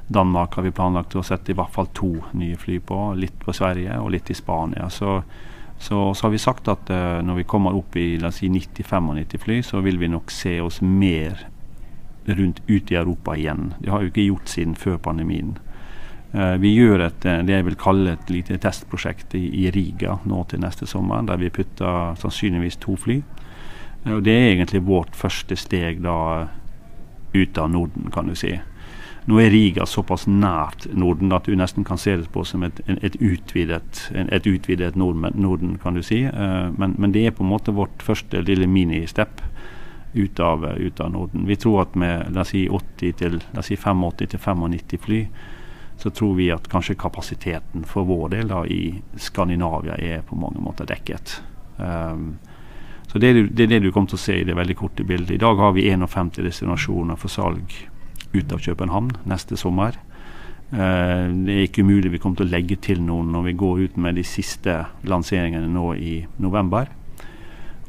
Danmark 0.07 0.55
har 0.55 0.67
vi 0.67 0.75
planlagt 0.75 1.17
å 1.17 1.25
sette 1.25 1.53
i 1.53 1.57
hvert 1.57 1.73
fall 1.73 1.91
to 1.97 2.13
nye 2.39 2.57
fly 2.61 2.79
på. 2.81 3.01
Litt 3.19 3.39
på 3.41 3.53
Sverige 3.57 3.99
og 4.01 4.13
litt 4.15 4.31
i 4.31 4.37
Spania. 4.37 4.89
Så 4.93 5.19
så, 5.85 6.15
så, 6.15 6.27
har 6.27 6.31
vi 6.31 6.39
sagt 6.39 6.69
at 6.73 6.89
uh, 6.89 7.21
når 7.21 7.43
vi 7.43 7.45
kommer 7.45 7.77
opp 7.77 7.97
i 8.01 8.15
la 8.17 8.31
oss 8.31 8.39
si 8.41 8.49
90-95 8.49 9.43
fly, 9.43 9.59
så 9.61 9.83
vil 9.85 9.99
vi 10.01 10.09
nok 10.09 10.33
se 10.33 10.55
oss 10.65 10.79
mer 10.81 11.43
rundt 12.25 12.63
ut 12.65 12.93
i 12.93 12.97
Europa 12.97 13.35
igjen. 13.37 13.75
Det 13.83 13.93
har 13.93 14.01
vi 14.01 14.09
ikke 14.09 14.25
gjort 14.31 14.49
siden 14.49 14.73
før 14.81 14.97
pandemien. 15.05 15.59
Uh, 16.33 16.57
vi 16.63 16.73
gjør 16.73 17.05
et, 17.05 17.27
eh, 17.29 17.43
det 17.45 17.59
jeg 17.59 17.67
vil 17.69 17.77
kalle 17.79 18.15
et 18.17 18.33
lite 18.33 18.57
testprosjekt 18.65 19.37
i, 19.37 19.45
i, 19.61 19.67
Riga 19.77 20.17
nå 20.25 20.41
til 20.49 20.65
neste 20.65 20.89
sommer, 20.89 21.21
der 21.29 21.37
vi 21.43 21.53
putter 21.53 22.17
sannsynligvis 22.23 22.81
to 22.81 22.97
fly. 22.97 23.21
Uh, 24.07 24.17
og 24.17 24.25
Det 24.25 24.39
er 24.39 24.55
egentlig 24.55 24.87
vårt 24.89 25.13
første 25.13 25.59
steg 25.61 26.01
da 26.07 26.49
ut 27.35 27.61
av 27.61 27.69
Norden, 27.77 28.09
kan 28.09 28.33
du 28.33 28.39
si. 28.41 28.55
Nå 29.25 29.39
er 29.41 29.49
Riga 29.51 29.87
såpass 29.89 30.27
nært 30.29 30.85
Norden 30.93 31.33
at 31.33 31.47
du 31.49 31.55
nesten 31.57 31.85
kan 31.85 31.97
se 32.01 32.13
det 32.21 32.29
på 32.33 32.43
som 32.45 32.63
et, 32.67 32.83
et 32.85 33.17
utvidet, 33.25 34.03
et 34.13 34.47
utvidet 34.47 34.99
Norden, 35.01 35.79
kan 35.81 35.97
du 35.97 36.03
si. 36.05 36.27
Eh, 36.29 36.67
men, 36.77 36.97
men, 36.99 37.13
det 37.13 37.25
er 37.25 37.37
på 37.37 37.45
en 37.45 37.53
måte 37.55 37.73
vårt 37.73 38.05
første 38.05 38.43
lille 38.45 38.69
ministep 38.69 39.41
ut 40.15 40.41
ut 40.41 41.01
av 41.01 41.11
Norden. 41.11 41.47
Vi 41.47 41.57
tror 41.57 41.83
at 41.83 41.95
med 41.95 42.35
la 42.35 42.45
oss 42.45 42.53
si 42.53 42.69
80 42.69 43.13
til, 43.19 43.41
la 43.53 43.65
oss 43.65 43.67
si 43.73 43.77
85-95 43.77 45.01
fly, 45.03 45.21
så 45.99 46.11
tror 46.11 46.35
vi 46.35 46.51
at 46.53 46.69
kanskje 46.69 46.95
kapasiteten 46.95 47.85
for 47.85 48.05
vår 48.05 48.29
del 48.29 48.49
da, 48.49 48.65
i 48.67 48.95
Skandinavia 49.17 49.97
er 49.97 50.23
på 50.23 50.37
mange 50.37 50.61
måter 50.63 50.87
dekket. 50.87 51.41
Um, 51.79 52.37
så 53.11 53.19
det 53.19 53.31
er, 53.31 53.43
det 53.51 53.67
det 53.71 53.81
du 53.83 53.91
kommer 53.93 54.11
til 54.11 54.19
å 54.19 54.25
se 54.25 54.39
i 54.41 54.47
det 54.47 54.55
veldig 54.55 54.77
korte 54.77 55.05
bildet. 55.07 55.35
I 55.35 55.43
dag 55.43 55.59
har 55.59 55.75
vi 55.75 55.89
51 55.91 56.43
destinasjoner 56.45 57.19
for 57.19 57.31
salg 57.31 57.75
ut 58.35 58.53
av 58.53 58.63
København 58.65 59.13
neste 59.31 59.57
sommer. 59.61 59.99
Eh, 60.73 61.31
det 61.47 61.55
er 61.55 61.67
ikke 61.69 61.85
umulig 61.87 62.13
vi 62.15 62.21
kommer 62.23 62.41
til 62.41 62.49
å 62.49 62.55
legge 62.55 62.79
til 62.83 63.03
noen 63.05 63.33
når 63.35 63.49
vi 63.51 63.57
går 63.63 63.83
ut 63.87 63.97
med 64.01 64.19
de 64.19 64.27
siste 64.27 64.81
lanseringene 65.07 65.71
nå 65.71 65.93
i 65.95 66.15
november. 66.43 66.91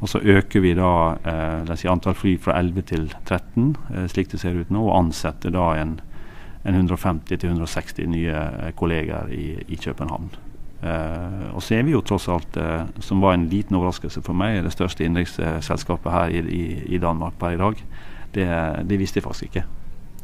Og 0.03 0.11
så 0.11 0.19
øker 0.19 0.61
vi 0.61 0.73
da 0.77 0.91
eh, 1.25 1.75
si 1.79 1.87
antall 1.89 2.17
fly 2.17 2.35
fra 2.41 2.59
11 2.59 2.89
til 2.91 3.07
13, 3.25 3.69
eh, 3.93 4.09
slik 4.11 4.33
det 4.33 4.41
ser 4.41 4.57
ut 4.59 4.73
nå, 4.73 4.83
og 4.85 4.97
ansetter 4.99 5.55
da 5.55 5.71
en, 5.79 5.95
en 6.65 6.81
150-160 6.83 8.11
nye 8.11 8.35
eh, 8.35 8.73
kolleger 8.77 9.31
i, 9.33 9.55
i 9.65 9.79
København. 9.81 10.29
Eh, 10.83 11.55
og 11.55 11.63
så 11.63 11.79
er 11.79 11.87
vi 11.87 11.95
jo 11.95 12.03
tross 12.05 12.27
alt, 12.29 12.57
eh, 12.59 12.83
som 12.99 13.23
var 13.23 13.33
en 13.33 13.47
liten 13.49 13.77
overraskelse 13.79 14.21
for 14.25 14.37
meg, 14.37 14.59
det 14.65 14.75
største 14.75 15.07
innenriksselskapet 15.07 16.11
her 16.11 16.35
i, 16.35 16.43
i, 16.43 16.65
i, 16.97 17.01
Danmark 17.01 17.39
per 17.39 17.55
i 17.55 17.61
dag. 17.61 17.81
Det, 18.35 18.47
det 18.89 18.99
visste 18.99 19.21
jeg 19.21 19.25
faktisk 19.25 19.49
ikke. 19.49 19.65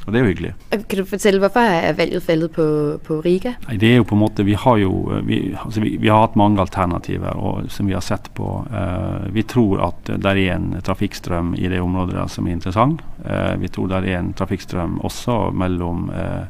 Og 0.06 0.14
det 0.14 0.18
er 0.18 0.24
jo 0.24 0.30
hyggelig. 0.32 0.52
Kan 0.72 1.00
du 1.02 1.06
fortelle 1.06 1.42
hvorfor 1.44 1.62
er 1.62 1.94
valget 1.98 2.24
fallet 2.26 2.54
på, 2.56 2.66
på 3.06 3.20
Riga? 3.22 3.54
Nei, 3.68 3.78
det 3.82 3.92
er 3.92 4.00
jo 4.00 4.08
på 4.10 4.18
en 4.18 4.24
måte 4.24 4.46
Vi 4.48 4.56
har 4.58 4.80
jo 4.82 4.92
vi, 5.28 5.42
altså 5.54 5.84
vi, 5.84 5.94
vi 6.02 6.10
har 6.10 6.24
hatt 6.24 6.38
mange 6.40 6.62
alternativer 6.64 7.38
og, 7.38 7.70
som 7.74 7.90
vi 7.90 7.96
har 7.96 8.06
sett 8.06 8.32
på. 8.38 8.48
Uh, 8.72 9.30
vi 9.34 9.46
tror 9.46 9.84
at 9.92 10.12
det 10.12 10.34
er 10.34 10.56
en 10.56 10.72
trafikkstrøm 10.82 11.54
i 11.60 11.70
det 11.72 11.84
området 11.84 12.18
der 12.18 12.32
som 12.34 12.48
er 12.48 12.58
interessant. 12.58 13.04
Uh, 13.26 13.54
vi 13.62 13.70
tror 13.70 13.92
det 13.92 14.02
er 14.02 14.20
en 14.20 14.34
trafikkstrøm 14.38 14.98
også 15.06 15.38
mellom, 15.54 16.10
uh, 16.10 16.48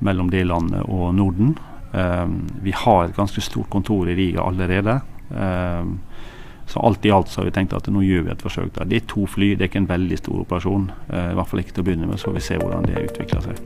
mellom 0.00 0.32
det 0.32 0.46
landet 0.48 0.86
og 0.88 1.12
Norden. 1.14 1.58
vi 2.62 2.70
har 2.70 3.04
et 3.04 3.16
ganske 3.16 3.42
stort 3.42 3.66
kontor 3.68 4.08
i 4.08 4.14
Riga 4.14 4.44
allerede. 4.46 5.00
Uh, 5.30 5.98
så 6.70 6.80
alt 6.86 7.04
i 7.04 7.10
alt 7.10 7.28
så 7.28 7.40
har 7.40 7.48
vi 7.48 7.50
tenkt 7.50 7.74
at 7.74 7.88
nå 7.90 8.02
gjør 8.06 8.22
vi 8.22 8.30
et 8.30 8.42
forsøk. 8.42 8.70
Da. 8.78 8.84
Det 8.84 9.02
er 9.02 9.06
to 9.10 9.26
fly, 9.26 9.50
det 9.50 9.64
er 9.64 9.70
ikke 9.72 9.82
en 9.82 9.88
veldig 9.88 10.18
stor 10.18 10.40
operasjon. 10.40 10.90
Eh, 11.12 11.30
I 11.32 11.34
hvert 11.34 11.50
fall 11.50 11.62
ikke 11.64 11.74
til 11.74 11.82
å 11.82 11.88
begynne 11.88 12.06
med, 12.06 12.18
så 12.22 12.30
vi 12.30 12.42
se 12.44 12.58
hvordan 12.60 12.86
det 12.86 13.08
utvikler 13.10 13.42
seg. 13.48 13.58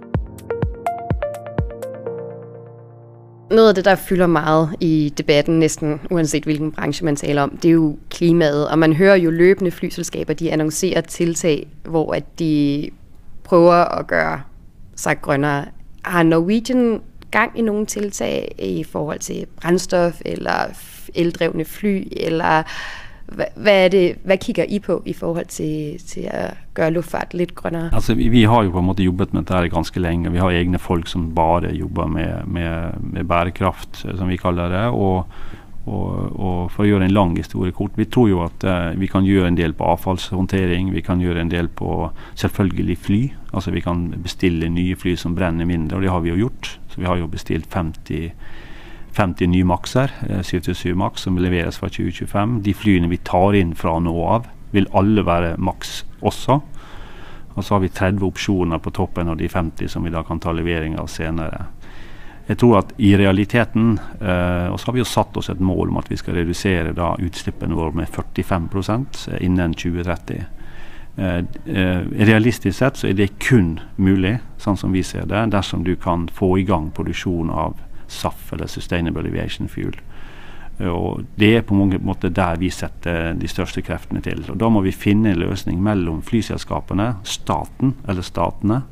Noget 3.51 3.69
af 3.69 3.75
det, 3.75 3.85
der 3.85 3.95
fylder 3.95 4.27
meget 4.27 4.77
i 4.81 5.13
debatten, 5.19 5.59
næsten 5.59 6.01
uanset 6.11 6.45
hvilken 6.45 6.73
branche 6.73 7.05
man 7.05 7.17
taler 7.17 7.43
om, 7.43 7.51
det 7.51 7.69
er 7.69 7.73
jo 7.73 7.97
klimaet. 8.11 8.69
Og 8.69 8.79
man 8.79 8.93
hører 8.93 9.15
jo 9.15 9.31
løbende 9.31 9.71
flyselskaber, 9.71 10.33
de 10.33 10.53
annoncerer 10.53 11.01
tiltag, 11.01 11.67
hvor 11.85 12.15
at 12.15 12.39
de 12.39 12.91
prøver 13.45 13.99
at 13.99 14.07
gøre 14.07 14.41
sig 14.97 15.21
grønnere. 15.23 15.65
Har 16.03 16.23
Norwegian 16.23 17.01
gang 17.31 17.59
i 17.59 17.63
nogle 17.63 17.87
tiltag 17.87 18.55
i 18.59 18.85
forhold 18.85 19.19
til 19.19 19.47
brændstof 19.61 20.21
eller 20.25 20.75
eldrevne 21.15 21.65
fly, 21.65 21.97
eller 22.29 22.69
Hva, 23.25 23.47
hvad, 23.57 23.79
er 23.87 23.89
det, 23.89 24.01
hvad 24.29 24.37
kigger 24.39 24.69
I 24.69 24.79
på 24.85 24.99
i 25.09 25.15
forhold 25.17 25.47
til, 25.49 25.97
til 26.07 26.27
å 26.29 26.43
gøre 26.77 26.93
luftfart 26.93 27.33
litt 27.33 27.55
grønnere? 27.57 27.89
Altså, 27.97 28.13
vi, 28.19 28.27
vi, 28.29 28.43
har 28.45 28.67
jo 28.67 28.75
på 28.75 28.83
en 28.83 28.89
måte 28.91 29.07
jobbet 29.07 29.33
med 29.33 29.47
dette 29.49 29.73
ganske 29.73 30.03
lenge. 30.03 30.31
Vi 30.31 30.43
har 30.43 30.53
egne 30.53 30.79
folk 30.79 31.09
som 31.09 31.31
bare 31.35 31.73
jobber 31.73 32.11
med, 32.13 32.45
med, 32.45 33.01
med 33.01 33.25
bærekraft, 33.25 34.05
som 34.05 34.29
vi 34.29 34.37
kaller 34.37 34.69
det. 34.69 34.85
og 34.93 35.25
og, 35.85 36.41
og, 36.41 36.61
For 36.73 36.85
å 36.85 36.89
gjøre 36.89 37.09
en 37.09 37.15
lang 37.15 37.35
historie 37.37 37.75
kort, 37.77 37.97
vi 38.01 38.07
tror 38.09 38.31
jo 38.31 38.41
at 38.47 38.65
uh, 38.65 38.95
vi 38.97 39.09
kan 39.11 39.27
gjøre 39.27 39.51
en 39.51 39.59
del 39.59 39.75
på 39.77 39.87
avfallshåndtering. 39.93 40.93
Vi 40.95 41.03
kan 41.05 41.21
gjøre 41.21 41.45
en 41.45 41.53
del 41.53 41.69
på 41.69 42.09
selvfølgelig 42.41 42.97
fly. 43.05 43.23
Altså 43.53 43.75
Vi 43.75 43.85
kan 43.85 44.07
bestille 44.25 44.71
nye 44.73 44.97
fly 44.97 45.17
som 45.21 45.37
brenner 45.37 45.69
mindre, 45.69 45.99
og 45.99 46.07
det 46.07 46.13
har 46.13 46.25
vi 46.25 46.33
jo 46.33 46.41
gjort. 46.47 46.79
Så 46.89 47.03
Vi 47.03 47.09
har 47.09 47.21
jo 47.21 47.29
bestilt 47.29 47.69
50, 47.69 48.33
50 49.15 49.51
nye 49.53 49.67
Maxer, 49.69 50.13
uh, 50.31 50.43
727 50.43 50.95
Max, 50.99 51.27
som 51.27 51.39
leveres 51.39 51.79
fra 51.79 51.89
2025. 51.89 52.61
De 52.67 52.75
flyene 52.75 53.11
vi 53.13 53.23
tar 53.23 53.55
inn 53.59 53.75
fra 53.79 53.97
nå 54.03 54.15
av, 54.27 54.49
vil 54.75 54.91
alle 54.93 55.23
være 55.27 55.55
Max 55.63 56.03
også. 56.21 56.61
Og 57.55 57.65
så 57.65 57.75
har 57.75 57.85
vi 57.85 57.89
30 57.89 58.27
opsjoner 58.27 58.83
på 58.83 58.91
toppen 58.91 59.31
av 59.31 59.39
de 59.39 59.49
50 59.49 59.89
som 59.89 60.03
vi 60.03 60.11
da 60.11 60.25
kan 60.27 60.41
ta 60.43 60.53
levering 60.53 60.99
av 60.99 61.07
senere. 61.07 61.69
Jeg 62.47 62.59
tror 62.61 62.81
at 62.83 62.91
i 63.01 63.15
realiteten 63.17 63.95
eh, 64.21 64.67
Og 64.69 64.77
så 64.77 64.91
har 64.91 64.93
vi 64.93 65.01
jo 65.01 65.09
satt 65.09 65.37
oss 65.41 65.49
et 65.49 65.63
mål 65.65 65.89
om 65.89 65.97
at 65.97 66.11
vi 66.13 66.19
skal 66.21 66.37
redusere 66.37 66.93
da 66.93 67.15
utslippene 67.17 67.77
våre 67.77 67.97
med 67.97 68.11
45% 68.13 69.39
innen 69.41 69.73
2030. 69.73 70.43
Eh, 71.17 71.39
eh, 71.39 72.03
realistisk 72.27 72.79
sett 72.79 73.01
så 73.01 73.09
er 73.09 73.17
det 73.17 73.39
kun 73.41 73.79
mulig, 73.97 74.37
sånn 74.61 74.77
som 74.77 74.93
vi 74.93 75.03
ser 75.07 75.25
det, 75.31 75.47
dersom 75.55 75.87
du 75.87 75.95
kan 75.97 76.29
få 76.29 76.59
i 76.59 76.67
gang 76.69 76.91
produksjon 76.93 77.51
av 77.51 77.79
SAF, 78.15 78.53
eller 78.55 78.71
Sustainable 78.71 79.29
Aviation 79.29 79.69
Fuel. 79.69 79.99
Og 80.81 81.25
Det 81.39 81.57
er 81.57 81.63
på 81.63 81.75
mange 81.75 81.99
måter 82.03 82.33
der 82.35 82.57
vi 82.59 82.71
setter 82.71 83.35
de 83.39 83.49
største 83.49 83.83
kreftene 83.83 84.21
til. 84.21 84.45
Og 84.49 84.59
Da 84.59 84.69
må 84.69 84.81
vi 84.83 84.91
finne 84.91 85.31
en 85.31 85.39
løsning 85.39 85.83
mellom 85.83 86.23
flyselskapene, 86.23 87.15
staten 87.23 87.95
eller 88.09 88.23
statene 88.23 88.83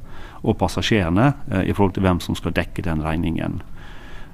og 0.42 0.58
passasjerene 0.58 1.32
eh, 1.50 1.68
i 1.70 1.72
forhold 1.72 1.94
til 1.94 2.02
hvem 2.02 2.20
som 2.20 2.34
skal 2.34 2.54
dekke 2.54 2.82
den 2.82 3.02
regningen. 3.02 3.62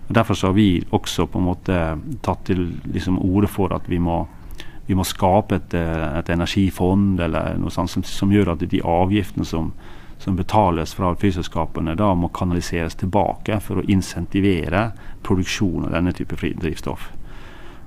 Og 0.09 0.15
Derfor 0.15 0.35
så 0.35 0.47
har 0.49 0.57
vi 0.57 0.85
også 0.91 1.27
på 1.27 1.39
en 1.39 1.45
måte 1.45 1.79
tatt 2.23 2.45
til 2.49 2.81
liksom, 2.85 3.19
orde 3.19 3.47
for 3.47 3.75
at 3.75 3.89
vi 3.89 3.99
må, 3.99 4.27
vi 4.87 4.95
må 4.97 5.05
skape 5.05 5.57
et, 5.57 5.75
eh, 5.75 6.19
et, 6.19 6.29
energifond 6.29 7.21
eller 7.21 7.59
noe 7.61 7.71
sånt 7.71 7.91
som, 7.91 8.03
som 8.03 8.33
gjør 8.33 8.55
at 8.55 8.65
de 8.65 8.81
avgiftene 8.85 9.45
som, 9.45 9.73
som 10.19 10.37
betales 10.37 10.95
fra 10.95 11.13
flyselskapene, 11.15 11.95
da 11.95 12.11
må 12.15 12.29
kanaliseres 12.35 12.99
tilbake 12.99 13.61
for 13.63 13.81
å 13.81 13.87
insentivere 13.87 14.91
produksjon 15.23 15.87
av 15.87 15.95
denne 15.95 16.13
type 16.13 16.37
drivstoff. 16.39 17.11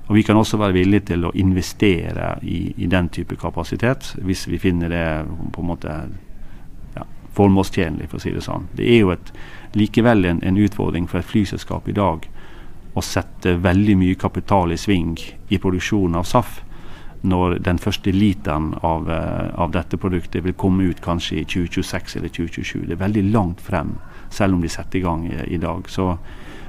Og 0.08 0.16
Vi 0.16 0.22
kan 0.26 0.36
også 0.36 0.58
være 0.58 0.76
villige 0.76 1.12
til 1.12 1.24
å 1.24 1.32
investere 1.38 2.34
i, 2.42 2.74
i 2.76 2.86
den 2.90 3.08
type 3.08 3.36
kapasitet, 3.36 4.14
hvis 4.18 4.48
vi 4.48 4.58
finner 4.58 4.88
det 4.88 5.06
på 5.52 5.62
en 5.62 5.68
måte 5.68 5.94
formålstjenlig, 7.36 8.08
for 8.10 8.20
å 8.20 8.22
si 8.22 8.32
det 8.34 8.44
sånn. 8.44 8.68
Det 8.76 8.88
er 8.92 9.00
jo 9.02 9.12
et, 9.14 9.32
likevel 9.78 10.26
en, 10.28 10.42
en, 10.44 10.60
utfordring 10.60 11.08
for 11.08 11.22
et 11.22 11.28
flyselskap 11.28 11.88
i 11.88 11.96
dag 11.96 12.26
å 12.92 13.04
sette 13.04 13.56
veldig 13.64 13.96
mye 13.96 14.18
kapital 14.20 14.72
i 14.72 14.80
sving 14.80 15.16
i 15.48 15.60
produksjonen 15.60 16.18
av 16.20 16.28
SAF 16.28 16.60
når 17.22 17.58
den 17.62 17.78
første 17.78 18.12
literen 18.14 18.72
av, 18.82 19.08
uh, 19.10 19.50
av, 19.54 19.72
dette 19.74 19.98
produktet 20.00 20.44
vil 20.44 20.56
komme 20.58 20.88
ut 20.90 21.02
kanskje 21.04 21.42
i 21.42 21.44
2026 21.46 22.16
eller 22.18 22.32
2027. 22.34 22.86
Det 22.86 22.96
er 22.96 23.04
veldig 23.04 23.26
langt 23.30 23.62
frem, 23.62 23.94
selv 24.30 24.56
om 24.56 24.64
de 24.64 24.70
setter 24.72 24.98
i 24.98 25.04
gang 25.04 25.28
i, 25.30 25.38
i 25.54 25.60
dag. 25.62 25.86
Så, 25.90 26.16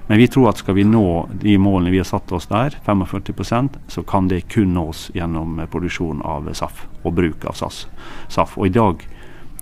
men 0.08 0.22
vi 0.22 0.28
tror 0.28 0.52
at 0.52 0.62
skal 0.62 0.78
vi 0.78 0.86
nå 0.86 1.06
de 1.42 1.58
målene 1.58 1.94
vi 1.94 2.02
har 2.04 2.10
satt 2.10 2.32
oss 2.36 2.50
der, 2.52 2.78
45% 2.86 3.80
så 3.88 4.06
kan 4.06 4.30
det 4.30 4.46
kun 4.54 4.76
nås 4.78 5.10
gjennom 5.16 5.62
produksjon 5.72 6.22
av 6.22 6.52
SAF 6.54 6.86
og 7.04 7.18
bruk 7.18 7.48
av 7.50 7.58
SAS. 7.58 7.86
SAF. 8.30 8.58
Og 8.60 8.70
i 8.70 8.76
dag 8.78 9.08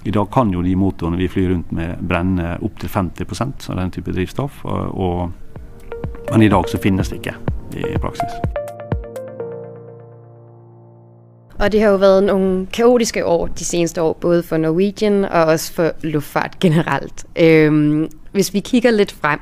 i 0.04 0.12
dag 0.12 0.32
kan 0.34 0.50
jo 0.54 0.64
de 0.66 0.74
motorene 0.76 1.20
vi 1.20 1.28
flyr 1.30 1.52
rundt 1.52 1.72
med 1.78 2.00
brenne 2.02 2.56
opptil 2.66 2.90
50% 2.90 3.70
av 3.70 3.78
den 3.78 3.94
type 3.94 4.16
drivstoff. 4.16 4.64
Og, 4.66 4.98
og, 4.98 6.32
men 6.32 6.48
i 6.48 6.50
dag 6.50 6.70
så 6.70 6.82
finnes 6.82 7.14
det 7.14 7.22
ikke 7.22 7.38
i 7.78 7.94
praksis. 8.02 8.51
Og 11.62 11.72
det 11.72 11.82
har 11.82 11.92
jo 11.94 11.98
vært 12.02 12.24
noen 12.26 12.54
kaotiske 12.74 13.22
år 13.26 13.52
de 13.60 13.66
seneste 13.66 14.02
år, 14.02 14.16
både 14.22 14.42
for 14.44 14.58
Norwegian 14.58 15.26
og 15.26 15.52
også 15.54 15.74
for 15.74 15.92
luftfart 16.04 16.60
generelt. 16.60 17.26
Øhm, 17.40 18.10
hvis 18.32 18.54
vi 18.54 18.60
kikker 18.60 18.92
litt 18.92 19.12
frem, 19.12 19.40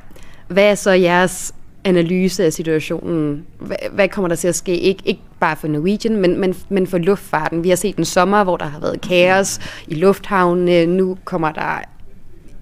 hva 0.49 0.61
er 0.61 0.75
så 0.75 0.97
deres 0.99 1.53
analyse 1.85 2.43
av 2.43 2.51
situasjonen? 2.51 3.45
Hvad 3.91 4.09
kommer 4.11 4.33
der 4.33 4.35
til 4.35 4.51
å 4.51 4.57
ske? 4.57 4.75
Ikke, 4.75 5.05
ikke 5.05 5.39
bare 5.39 5.55
for 5.55 5.71
Norwegian, 5.71 6.19
men, 6.19 6.35
men, 6.39 6.55
men 6.69 6.87
for 6.87 6.97
luftfarten. 6.97 7.63
Vi 7.63 7.71
har 7.71 7.79
sett 7.79 7.97
en 7.97 8.05
sommer, 8.05 8.43
hvor 8.43 8.59
der 8.59 8.73
har 8.75 8.83
vært 8.83 9.07
kaos 9.07 9.55
i 9.87 9.95
lufthavnene. 9.95 10.85
Nu 10.91 11.15
kommer 11.23 11.55
der 11.55 11.87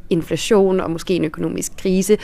inflation 0.09 0.79
og 0.79 0.91
måske 0.91 1.15
en 1.15 1.25
økonomisk 1.25 1.77
krise. 1.77 2.17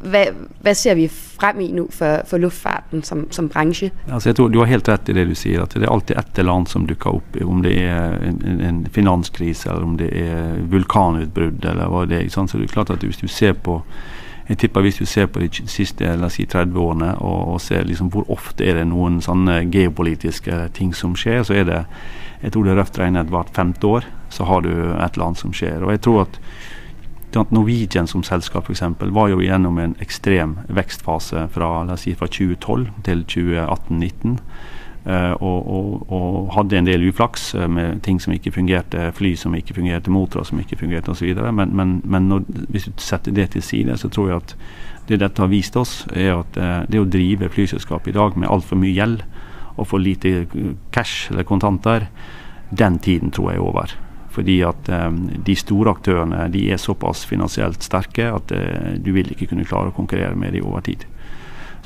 Hvad, 0.00 0.26
hvad 0.60 0.74
ser 0.74 0.94
vi 0.94 1.08
frem 1.08 1.60
i 1.60 1.72
nu 1.72 1.88
for, 1.90 2.20
for 2.26 2.38
luftfarten 2.38 3.02
som, 3.02 3.26
som 3.30 3.48
bransje? 3.48 3.90
Altså 4.12 4.28
jeg 4.28 4.36
tror 4.36 4.48
Du 4.48 4.58
har 4.58 4.66
helt 4.66 4.88
rett 4.88 5.08
i 5.08 5.12
det 5.12 5.26
du 5.28 5.34
sier, 5.34 5.62
at 5.62 5.74
det 5.74 5.82
er 5.82 5.92
alltid 5.92 6.16
eller 6.38 6.52
annet 6.52 6.68
som 6.68 6.86
dukker 6.86 7.10
opp. 7.10 7.40
Om 7.44 7.62
det 7.62 7.78
er 7.82 8.18
en, 8.28 8.60
en 8.60 8.86
finanskrise, 8.92 9.68
eller 9.68 9.82
om 9.82 9.96
det 9.98 10.10
er 10.12 10.60
vulkanutbrudd, 10.70 11.64
eller 11.64 11.88
hva 11.88 12.04
det 12.06 12.22
er. 12.22 12.28
Så 12.28 12.46
det 12.52 12.68
er 12.68 12.72
klart 12.72 12.90
at 12.90 13.02
Hvis 13.02 13.16
du 13.16 13.28
ser 13.28 13.52
på 13.52 13.82
jeg 14.48 14.58
tipper 14.58 14.80
Hvis 14.80 14.96
du 14.96 15.04
ser 15.04 15.26
på 15.26 15.40
de 15.40 15.48
siste 15.66 16.30
si 16.30 16.44
30 16.46 16.78
årene 16.78 17.18
og, 17.18 17.48
og 17.52 17.60
ser 17.60 17.84
liksom 17.84 18.08
hvor 18.08 18.30
ofte 18.30 18.64
er 18.64 18.74
det 18.74 18.86
noen 18.86 19.20
sånne 19.20 19.64
geopolitiske 19.70 20.68
ting 20.74 20.94
som 20.94 21.16
skjer, 21.16 21.42
så 21.42 21.54
er 21.54 21.64
det 21.64 21.84
jeg 22.42 22.52
tror 22.52 22.64
det 22.64 22.72
er 22.72 22.78
røft 22.78 22.98
regnet 22.98 23.30
hvert 23.32 23.50
femte 23.54 23.86
år 23.86 24.04
så 24.28 24.44
har 24.44 24.60
du 24.60 24.70
et 24.70 25.14
eller 25.14 25.26
annet 25.26 25.40
som 25.40 25.54
skjer. 25.54 25.82
Og 25.84 25.94
jeg 25.94 26.02
tror 26.06 26.26
at 26.26 26.40
Norwegian 27.34 28.06
som 28.06 28.22
selskap 28.22 28.70
f.eks. 28.70 28.82
var 29.00 29.28
jo 29.28 29.42
gjennom 29.42 29.78
en 29.78 29.96
ekstrem 30.00 30.56
vekstfase 30.68 31.48
fra, 31.52 31.96
si, 31.96 32.14
fra 32.14 32.26
2012 32.26 32.88
til 33.04 33.24
2018-2019. 33.28 34.38
Uh, 35.06 35.38
og, 35.38 35.68
og, 35.70 36.12
og, 36.12 36.48
hadde 36.56 36.80
en 36.80 36.86
del 36.88 37.04
uflaks 37.06 37.52
uh, 37.54 37.68
med 37.70 38.00
ting 38.02 38.18
som 38.18 38.32
ikke 38.34 38.50
fungerte, 38.50 39.12
fly 39.14 39.36
som 39.38 39.54
ikke 39.54 39.76
fungerte, 39.76 40.10
motorer 40.10 40.48
som 40.48 40.58
ikke 40.58 40.80
fungerte 40.80 41.12
osv. 41.12 41.28
Men, 41.54 41.76
men, 41.78 42.00
men 42.02 42.26
når, 42.26 42.42
hvis 42.74 42.88
du 42.88 42.92
setter 42.98 43.36
det 43.36 43.52
til 43.54 43.62
side, 43.62 43.94
så 44.02 44.10
tror 44.10 44.32
jeg 44.32 44.40
at 44.42 44.56
det 45.06 45.20
dette 45.22 45.42
har 45.42 45.52
vist 45.52 45.78
oss, 45.78 46.00
er 46.10 46.40
at 46.40 46.58
uh, 46.58 46.80
det 46.90 46.98
å 46.98 47.06
drive 47.06 47.52
flyselskap 47.54 48.08
i 48.10 48.16
dag 48.16 48.34
med 48.34 48.50
altfor 48.50 48.80
mye 48.82 48.96
gjeld 48.96 49.22
og 49.76 49.86
for 49.86 50.02
lite 50.02 50.48
cash 50.90 51.30
eller 51.30 51.46
kontanter, 51.46 52.08
den 52.74 52.98
tiden 52.98 53.30
tror 53.30 53.52
jeg 53.52 53.60
er 53.60 53.68
over. 53.68 53.94
Fordi 54.36 54.60
at 54.68 54.90
de 55.46 55.54
store 55.56 55.94
aktørene 55.96 56.46
de 56.52 56.66
er 56.68 56.80
såpass 56.80 57.24
finansielt 57.24 57.80
sterke 57.80 58.26
at 58.28 58.52
du 59.00 59.08
vil 59.16 59.30
ikke 59.32 59.48
kunne 59.48 59.64
klare 59.64 59.88
å 59.88 59.96
konkurrere 59.96 60.36
med 60.36 60.52
dem 60.52 60.66
over 60.68 60.84
tid. 60.84 61.06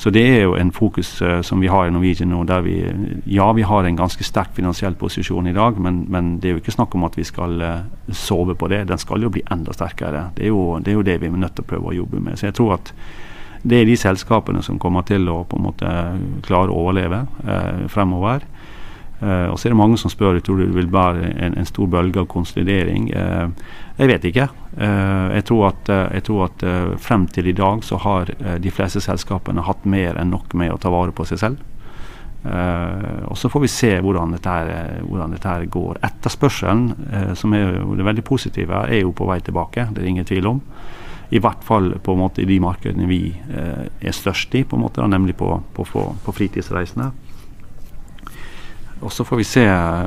Så 0.01 0.09
det 0.11 0.23
er 0.25 0.47
jo 0.47 0.55
en 0.57 0.71
fokus 0.73 1.11
uh, 1.21 1.43
som 1.45 1.61
vi 1.61 1.69
har 1.69 1.85
i 1.85 1.93
Norwegian 1.93 2.31
nå. 2.33 2.39
der 2.49 2.63
vi, 2.65 2.79
Ja, 3.29 3.51
vi 3.53 3.67
har 3.69 3.85
en 3.85 3.99
ganske 3.99 4.25
sterk 4.25 4.55
finansiell 4.57 4.95
posisjon 4.97 5.51
i 5.51 5.53
dag, 5.53 5.77
men, 5.77 6.07
men 6.09 6.39
det 6.41 6.49
er 6.49 6.55
jo 6.55 6.61
ikke 6.63 6.73
snakk 6.73 6.97
om 6.97 7.05
at 7.05 7.19
vi 7.21 7.27
skal 7.29 7.61
sove 8.09 8.57
på 8.57 8.71
det. 8.73 8.87
Den 8.89 9.03
skal 9.03 9.21
jo 9.21 9.33
bli 9.35 9.43
enda 9.53 9.77
sterkere. 9.77 10.31
Det 10.37 10.47
er, 10.47 10.55
jo, 10.55 10.79
det 10.81 10.95
er 10.95 10.97
jo 10.97 11.05
det 11.05 11.19
vi 11.21 11.29
er 11.29 11.37
nødt 11.37 11.59
til 11.59 11.67
å 11.67 11.71
prøve 11.75 11.93
å 11.93 11.99
jobbe 11.99 12.23
med. 12.25 12.41
Så 12.41 12.49
jeg 12.49 12.57
tror 12.57 12.79
at 12.79 12.95
det 13.61 13.83
er 13.83 13.91
de 13.91 13.99
selskapene 14.01 14.63
som 14.65 14.81
kommer 14.81 15.05
til 15.05 15.29
å 15.29 15.43
på 15.45 15.61
en 15.61 15.67
måte 15.69 15.93
klare 16.49 16.73
å 16.73 16.81
overleve 16.81 17.27
uh, 17.45 17.85
fremover. 17.93 18.49
Uh, 19.21 19.53
og 19.53 19.59
så 19.61 19.69
er 19.69 19.75
det 19.75 19.77
mange 19.77 19.99
som 20.01 20.09
spør 20.09 20.39
tror 20.41 20.63
det 20.63 20.71
vil 20.73 20.89
være 20.89 21.29
en, 21.45 21.57
en 21.61 21.69
stor 21.69 21.89
bølge 21.93 22.23
av 22.23 22.29
konsolidering. 22.33 23.11
Uh, 23.13 23.51
jeg 23.99 24.09
vet 24.09 24.29
ikke. 24.31 24.47
Uh, 24.79 25.29
jeg 25.37 25.45
tror 25.51 25.67
at, 25.69 25.91
jeg 26.17 26.25
tror 26.25 26.47
at 26.47 26.65
frem 27.05 27.27
til 27.29 27.51
i 27.51 27.57
dag 27.57 27.85
så 27.85 27.99
har 28.01 28.33
de 28.61 28.73
fleste 28.73 29.03
selskapene 29.05 29.67
hatt 29.67 29.85
mer 29.85 30.17
enn 30.21 30.33
nok 30.33 30.57
med 30.57 30.73
å 30.73 30.81
ta 30.81 30.93
vare 30.93 31.13
på 31.13 31.27
seg 31.29 31.43
selv. 31.43 31.67
og 32.41 33.37
Så 33.37 33.51
får 33.53 33.61
vi 33.61 33.69
se 33.69 33.91
hvordan 34.01 34.33
dette, 34.33 34.49
her, 34.49 35.03
hvordan 35.05 35.35
dette 35.35 35.49
her 35.49 35.67
går. 35.69 35.99
Etterspørselen, 36.07 37.35
som 37.37 37.53
er 37.53 37.67
jo 37.83 37.99
det 37.99 38.07
veldig 38.07 38.25
positive, 38.25 38.87
er 38.89 39.03
jo 39.03 39.13
på 39.13 39.27
vei 39.29 39.41
tilbake. 39.45 39.91
Det 39.93 40.01
er 40.01 40.09
ingen 40.09 40.25
tvil 40.25 40.49
om. 40.49 40.63
I 41.31 41.43
hvert 41.45 41.61
fall 41.67 41.93
på 42.01 42.15
en 42.17 42.23
måte 42.23 42.41
i 42.41 42.49
de 42.49 42.57
markedene 42.65 43.09
vi 43.11 43.27
er 43.53 44.17
størst 44.17 44.57
i, 44.57 44.65
på 44.65 44.79
en 44.79 44.87
måte, 44.87 45.05
nemlig 45.05 45.37
på, 45.37 45.53
på, 45.77 45.85
på, 45.93 46.07
på 46.25 46.37
fritidsreisende. 46.39 47.11
Og 49.01 49.13
så 49.13 49.25
får 49.25 49.37
vi 49.37 49.45
se 49.45 49.65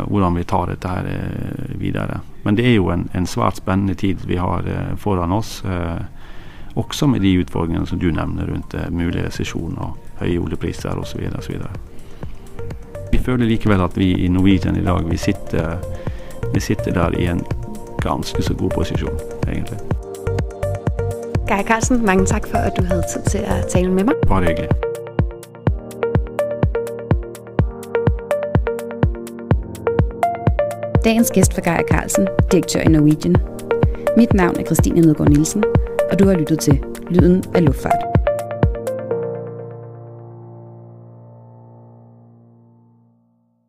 hvordan 0.08 0.36
vi 0.36 0.44
tar 0.44 0.70
dette 0.70 0.88
her 0.88 1.08
eh, 1.10 1.80
videre. 1.80 2.20
Men 2.44 2.58
det 2.58 2.68
er 2.68 2.76
jo 2.76 2.92
en, 2.94 3.08
en 3.14 3.28
svært 3.28 3.58
spennende 3.58 3.96
tid 3.98 4.26
vi 4.30 4.38
har 4.38 4.68
eh, 4.70 4.94
foran 4.98 5.34
oss. 5.34 5.64
Eh, 5.66 6.02
også 6.76 7.08
med 7.08 7.22
de 7.22 7.40
utfordringene 7.42 7.88
som 7.88 8.00
du 8.00 8.12
nevner 8.12 8.50
rundt 8.50 8.76
mulig 8.90 9.26
resesjon 9.26 9.78
og 9.78 9.98
høye 10.22 10.40
oljepriser 10.42 10.98
osv. 10.98 11.26
Vi 13.12 13.18
føler 13.18 13.46
likevel 13.46 13.82
at 13.82 13.98
vi 13.98 14.14
i 14.26 14.28
Norwegian 14.28 14.78
i 14.78 14.86
dag 14.86 15.06
vi 15.10 15.18
sitter, 15.18 15.78
vi 16.54 16.60
sitter 16.60 16.94
der 16.94 17.18
i 17.18 17.28
en 17.30 17.44
ganske 18.02 18.42
så 18.42 18.54
god 18.54 18.74
posisjon, 18.74 19.20
egentlig. 19.48 19.78
Geir 21.48 21.62
Karlsen, 21.68 22.06
mange 22.06 22.26
takk 22.26 22.50
for 22.50 22.58
at 22.58 22.74
du 22.78 22.86
hadde 22.90 23.06
tid 23.14 23.30
til 23.30 23.46
å 23.46 23.62
tale 23.70 23.94
med 23.94 24.10
meg. 24.10 24.26
Bare 24.30 24.50
hyggelig. 24.50 24.93
Dagens 31.04 31.32
gæst 31.32 31.58
var 31.58 31.64
Geir 31.64 31.88
Carlsen, 31.92 32.28
direktør 32.52 32.80
i 32.80 32.88
Norwegian. 32.88 33.36
Mit 34.18 34.34
navn 34.34 34.60
er 34.60 34.64
Christine 34.64 35.02
Nødgaard 35.02 35.30
Nielsen, 35.30 35.64
og 36.12 36.20
du 36.20 36.28
har 36.28 36.34
lyttet 36.34 36.60
til 36.60 36.84
Lyden 37.10 37.44
af 37.56 37.66
Luftfart. 37.66 38.13